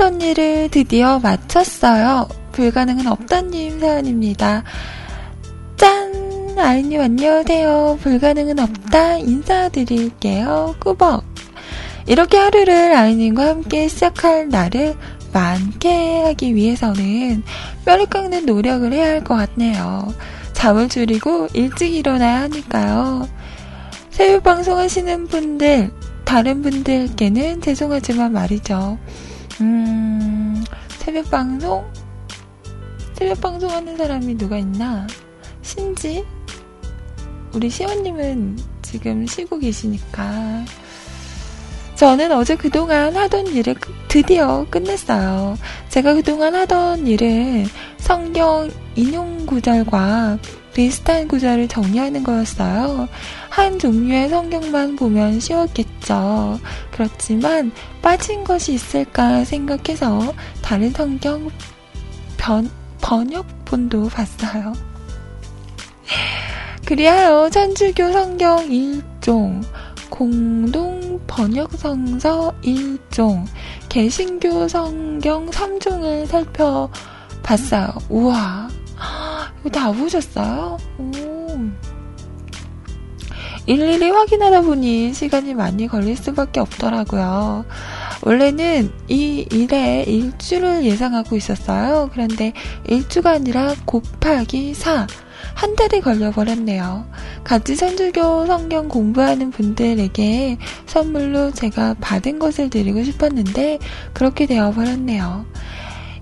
[0.01, 2.27] 하던 일을 드디어 마쳤어요.
[2.53, 4.63] 불가능은 없다님 사연입니다.
[5.77, 6.55] 짠!
[6.57, 7.99] 아이님 안녕하세요.
[8.01, 9.17] 불가능은 없다.
[9.17, 10.75] 인사드릴게요.
[10.79, 11.23] 꾸벅.
[12.07, 14.95] 이렇게 하루를 아이님과 함께 시작할 날을
[15.33, 17.43] 많게 하기 위해서는
[17.85, 20.11] 뼈를 깎는 노력을 해야 할 것 같네요.
[20.53, 23.29] 잠을 줄이고 일찍 일어나야 하니까요.
[24.09, 25.91] 새벽 방송하시는 분들,
[26.25, 28.97] 다른 분들께는 죄송하지만 말이죠.
[29.61, 30.63] 음,
[30.97, 31.85] 새벽 방송?
[33.13, 35.05] 새벽 방송 하는 사람이 누가 있나?
[35.61, 36.25] 신지?
[37.53, 40.65] 우리 시원님은 지금 쉬고 계시니까.
[41.95, 45.55] 저는 어제 그동안 하던 일을 그- 드디어 끝냈어요.
[45.89, 50.39] 제가 그동안 하던 일은 성경 인용 구절과
[50.73, 53.07] 비슷한 구절을 정리하는 거였어요.
[53.49, 56.59] 한 종류의 성경만 보면 쉬웠겠죠.
[56.91, 61.49] 그렇지만 빠진 것이 있을까 생각해서 다른 성경
[62.37, 62.69] 변,
[63.01, 64.73] 번역본도 봤어요.
[66.85, 69.63] 그리하여 천주교 성경 1종,
[70.09, 73.45] 공동 번역성서 1종,
[73.89, 77.93] 개신교 성경 3종을 살펴봤어요.
[78.09, 78.80] 우와.
[79.61, 80.77] 이거 다 보셨어요?
[80.97, 81.11] 오.
[83.67, 87.65] 일일이 확인하다 보니 시간이 많이 걸릴 수밖에 없더라고요.
[88.23, 92.09] 원래는 이 일에 일주를 예상하고 있었어요.
[92.11, 92.53] 그런데
[92.87, 95.07] 일주가 아니라 곱하기 4.
[95.53, 97.05] 한 달이 걸려버렸네요.
[97.43, 103.79] 같이 천주교 성경 공부하는 분들에게 선물로 제가 받은 것을 드리고 싶었는데
[104.13, 105.45] 그렇게 되어버렸네요.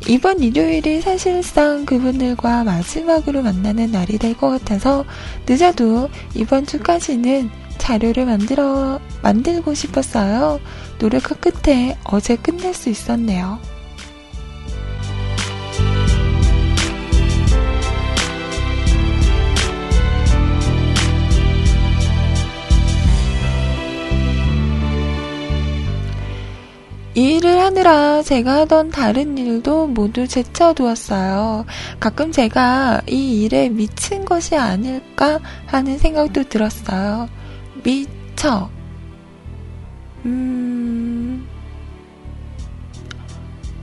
[0.08, 5.06] 이번 일요일이 사실상 그분들과 마지막으로 만나는 날이 될 것 같아서
[5.48, 10.60] 늦어도 이번 주까지는 자료를 만들어, 만들고 싶었어요.
[11.00, 13.60] 노력한 끝에 어제 끝낼 수 있었네요.
[27.16, 31.66] 일을 하느라 제가 하던 다른 일도 모두 제쳐두었어요.
[32.00, 37.28] 가끔 제가 이 일에 미친 것이 아닐까 하는 생각도 들었어요.
[37.84, 38.70] 미쳐.
[40.26, 41.48] 음,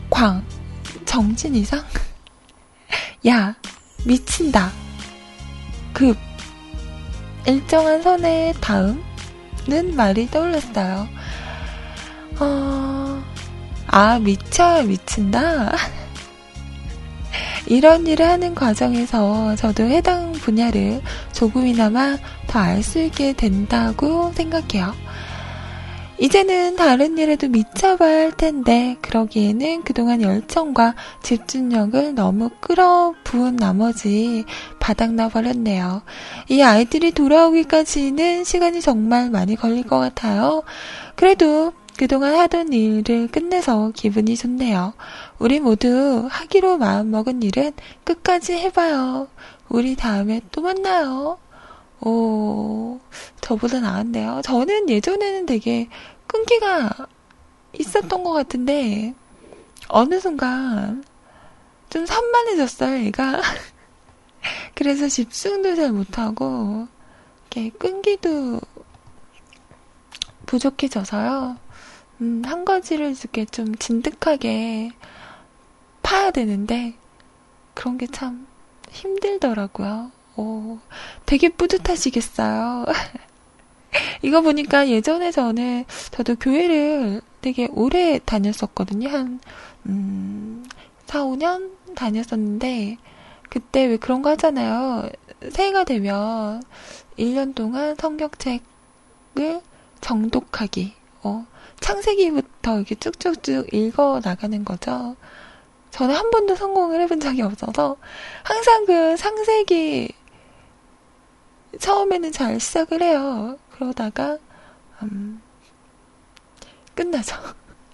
[0.09, 0.45] 광,
[1.05, 1.83] 정신 이상?
[3.27, 3.57] 야,
[4.05, 4.70] 미친다.
[5.93, 6.16] 급,
[7.47, 11.09] 일정한 선의 다음는 말이 떠올랐어요.
[12.41, 13.22] 어,
[13.87, 15.72] 아, 미쳐야 미친다?
[17.66, 21.01] 이런 일을 하는 과정에서 저도 해당 분야를
[21.32, 22.16] 조금이나마
[22.47, 24.95] 더 알 수 있게 된다고 생각해요.
[26.18, 34.47] 이제는 다른 일에도 미쳐봐야 할 텐데, 그러기에는 그동안 열정과 집중력을 너무 끌어부은 나머지
[34.80, 36.03] 바닥나 버렸네요.
[36.49, 40.63] 이 아이들이 돌아오기까지는 시간이 정말 많이 걸릴 것 같아요.
[41.17, 44.93] 그래도 그동안 하던 일을 끝내서 기분이 좋네요.
[45.39, 47.73] 우리 모두 하기로 마음먹은 일은
[48.05, 49.29] 끝까지 해봐요.
[49.68, 51.39] 우리 다음에 또 만나요.
[52.01, 53.01] 오,
[53.41, 54.43] 저보다 나았네요.
[54.45, 55.89] 저는 예전에는 되게
[56.27, 56.91] 끈기가
[57.73, 59.14] 있었던 것 같은데,
[59.89, 61.03] 어느 순간
[61.89, 63.41] 좀 산만해졌어요, 얘가.
[64.75, 66.89] 그래서 집중도 잘 못하고,
[67.51, 68.61] 이렇게 끈기도
[70.45, 71.57] 부족해져서요.
[72.21, 74.91] 음, 한 가지를 이렇게 좀 진득하게
[76.03, 76.95] 파야 되는데,
[77.75, 78.47] 그런 게 참
[78.91, 80.11] 힘들더라고요.
[80.37, 80.79] 오,
[81.26, 82.87] 되게 뿌듯하시겠어요.
[84.22, 89.09] 이거 보니까 예전에 저는, 저도 교회를 되게 오래 다녔었거든요.
[89.09, 89.41] 한,
[89.87, 90.64] 음,
[91.07, 92.99] 4, 5년 다녔었는데,
[93.49, 95.09] 그때 왜 그런 거 하잖아요.
[95.51, 96.63] 새해가 되면
[97.18, 99.61] 1년 동안 성경책을
[100.01, 101.47] 정독하기, 어,
[101.81, 105.17] 창세기부터 이렇게 쭉쭉쭉 읽어 나가는 거죠.
[105.91, 107.97] 저는 한 번도 성공을 해본 적이 없어서
[108.43, 110.13] 항상 그 창세기
[111.79, 113.59] 처음에는 잘 시작을 해요.
[113.71, 114.39] 그러다가
[115.03, 115.41] 음,
[116.95, 117.37] 끝나죠.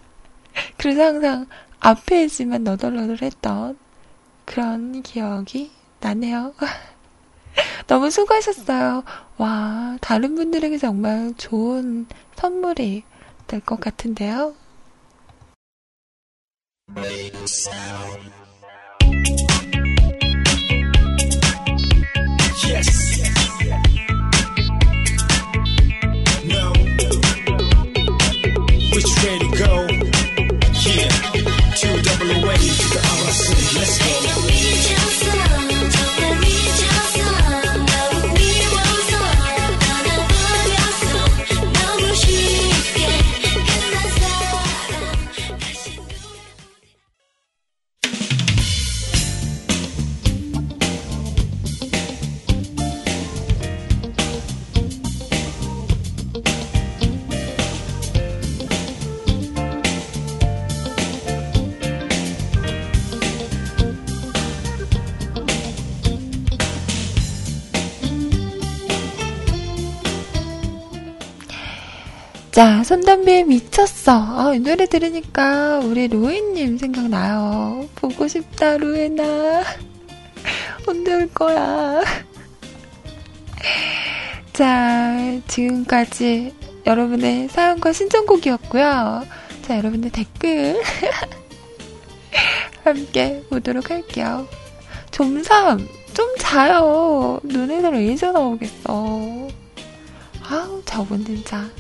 [0.79, 1.47] 그래서 항상
[1.81, 3.79] 앞에지만 너덜너덜했던
[4.45, 6.55] 그런 기억이 나네요.
[7.87, 9.05] 너무 수고하셨어요.
[9.39, 12.07] 와, 다른 분들에게 정말 좋은
[12.37, 13.05] 선물이
[13.47, 14.55] 될 것 같은데요.
[22.65, 23.02] Yes.
[72.53, 74.13] 자, 손담비에 미쳤어.
[74.13, 77.89] 아, 이 노래 들으니까 우리 로엔님 생각나요.
[77.95, 79.63] 보고 싶다, 로엔아.
[80.87, 82.03] 언제 올 거야?
[84.53, 85.17] 자,
[85.49, 86.55] 지금까지
[86.85, 89.25] 여러분의 사연과 신청곡이었고요.
[89.63, 90.79] 자, 여러분의 댓글
[92.85, 94.47] 함께 보도록 할게요.
[95.11, 97.41] 좀삼, 좀 자요.
[97.45, 99.49] 눈에서 레이저 나오겠어.
[100.51, 101.71] 아우, 저분 진짜.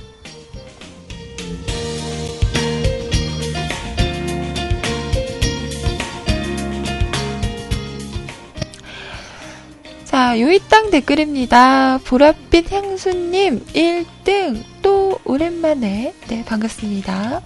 [10.05, 11.99] 자, 요이땅 댓글입니다.
[12.05, 17.41] 보랏빛 향수님 1등 또 오랜만에 네 반갑습니다.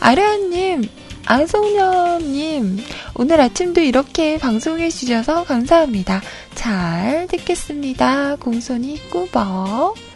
[0.00, 0.86] 아라님
[1.24, 2.78] 안성녀님
[3.14, 6.20] 오늘 아침도 이렇게 방송해 주셔서 감사합니다.
[6.54, 8.36] 잘 듣겠습니다.
[8.36, 10.09] 공손히 꾸벅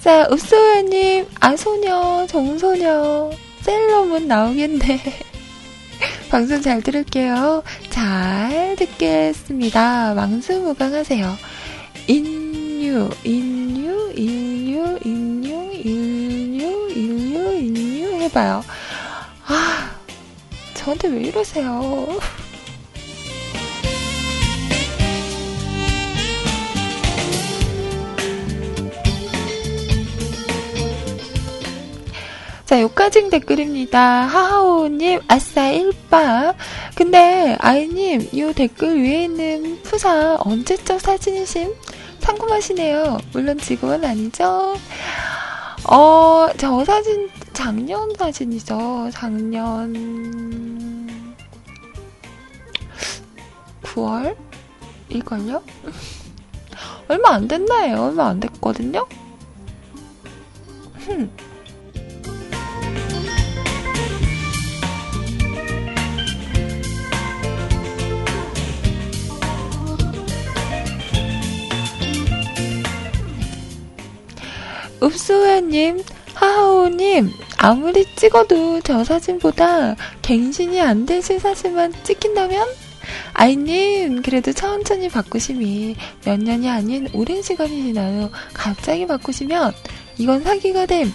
[0.00, 3.30] 자, 읍소연님, 아소녀, 정소녀,
[3.62, 5.02] 셀럽은 나오겠네.
[6.30, 7.64] 방송 잘 들을게요.
[7.90, 10.14] 잘 듣겠습니다.
[10.14, 11.36] 망수무강하세요.
[12.06, 18.62] 인유, 인유, 인유, 인유, 인유, 인유, 인유 해봐요.
[19.46, 19.90] 아,
[20.74, 22.06] 저한테 왜 이러세요?
[32.68, 34.26] 자, 요까진 댓글입니다.
[34.26, 36.54] 하하오님, 아싸, 일밥.
[36.94, 41.74] 근데, 아이님, 요 댓글 위에 있는 푸사 언제적 사진이심?
[42.18, 43.20] 상금하시네요.
[43.32, 44.76] 물론 지금은 아니죠?
[45.84, 49.08] 어, 저 사진, 작년 사진이죠.
[49.14, 49.94] 작년,
[53.82, 54.36] 9월?
[55.08, 55.62] 일걸요?
[57.08, 58.02] 얼마 안 됐나요?
[58.02, 59.08] 얼마 안 됐거든요?
[61.06, 61.47] 흠.
[75.02, 76.02] 읍소야님,
[76.34, 82.66] 하하오님, 아무리 찍어도 저 사진보다 갱신이 안 되신 사진만 찍힌다면?
[83.32, 88.30] 아이님, 그래도 천천히 바꾸심이 몇 년이 아닌 오랜 시간이 지나요.
[88.52, 89.72] 갑자기 바꾸시면
[90.18, 91.12] 이건 사기가 됨.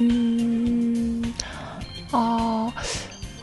[0.00, 1.34] 음,
[2.12, 2.72] 어,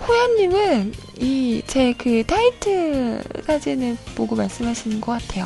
[0.07, 5.45] 호연님은 이 제 그 타이틀 사진을 보고 말씀하시는 것 같아요.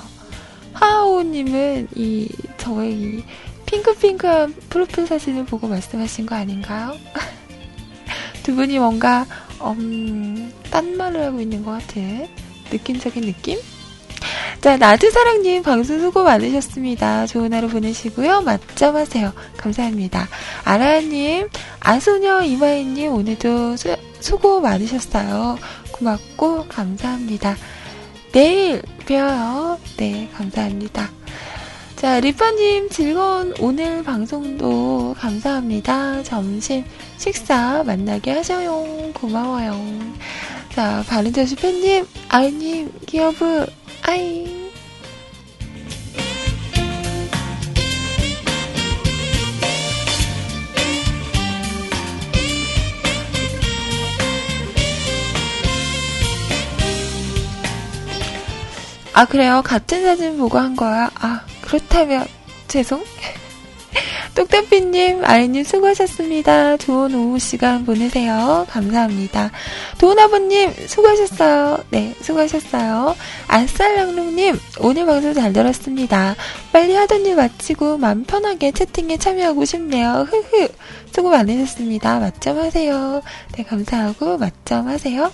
[0.73, 3.23] 하하오님은 이 저의 이
[3.73, 6.95] 핑크핑크한 프로필 사진을 보고 말씀하신 거 아닌가요?
[8.43, 9.25] 두 분이 뭔가
[9.61, 12.27] 음, 딴 말을 하고 있는 것 같은
[12.71, 13.57] 느낌적인 느낌?
[14.61, 17.25] 자, 나드사랑님 방송 수고 많으셨습니다.
[17.25, 18.41] 좋은 하루 보내시고요.
[18.41, 19.33] 맞점 하세요.
[19.57, 20.27] 감사합니다.
[20.63, 25.57] 아라님, 아소녀 이마희님 오늘도 수, 수고 많으셨어요.
[25.91, 27.57] 고맙고 감사합니다.
[28.31, 29.79] 내일 뵈어요.
[29.97, 31.22] 네, 감사합니다.
[32.03, 36.21] 자, 리파님 즐거운 오늘 방송도 감사합니다.
[36.23, 36.83] 점심
[37.15, 39.13] 식사 만나게 하셔요.
[39.13, 39.73] 고마워요.
[40.75, 43.67] 자, 바른저수 팬님, 아이님, 기어브,
[44.01, 44.69] 아이.
[59.13, 59.61] 아, 그래요?
[59.63, 61.09] 같은 사진 보고 한 거야?
[61.15, 62.27] 아, 그렇다면,
[62.67, 63.03] 죄송.
[64.35, 66.77] 똑딱비님, 아이님 수고하셨습니다.
[66.77, 68.67] 좋은 오후 시간 보내세요.
[68.69, 69.49] 감사합니다.
[69.97, 71.83] 도은아버님, 수고하셨어요.
[71.89, 73.15] 네, 수고하셨어요.
[73.47, 76.35] 아쌀랑롱님, 오늘 방송 잘 들었습니다.
[76.71, 80.27] 빨리 하던 일 마치고 마음 편하게 채팅에 참여하고 싶네요.
[80.29, 80.67] 흐흐.
[81.11, 82.19] 수고 많으셨습니다.
[82.19, 83.23] 맞점 하세요.
[83.55, 85.31] 네, 감사하고 맞점 하세요.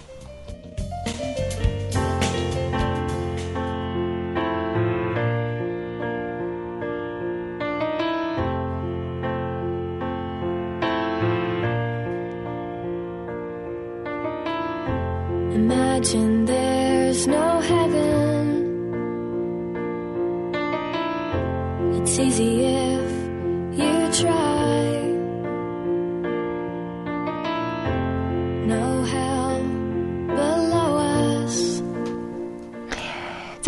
[15.99, 18.45] Imagine there's no heaven.
[21.95, 24.58] It's easy if you try.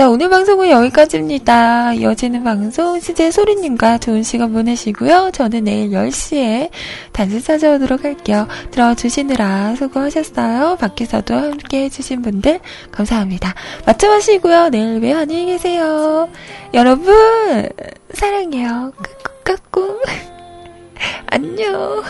[0.01, 1.93] 자, 오늘 방송은 여기까지입니다.
[1.93, 5.29] 이어지는 방송, CJ 소리님과 좋은 시간 보내시고요.
[5.31, 6.71] 저는 내일 10시에
[7.11, 8.47] 단신 찾아오도록 할게요.
[8.71, 10.77] 들어주시느라 수고하셨어요.
[10.77, 12.61] 밖에서도 함께 해주신 분들,
[12.91, 13.53] 감사합니다.
[13.85, 14.69] 맞춰하시고요.
[14.69, 15.17] 내일 봬요.
[15.19, 16.27] 안녕히 계세요.
[16.73, 17.13] 여러분,
[18.11, 18.93] 사랑해요.
[19.45, 20.01] 까꿍까꿍.
[21.29, 22.03] 안녕.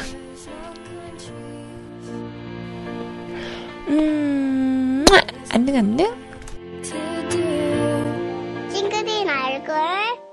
[3.90, 5.06] 음,
[5.50, 6.31] 안녕, 안녕.
[8.70, 10.31] 찡그린 얼굴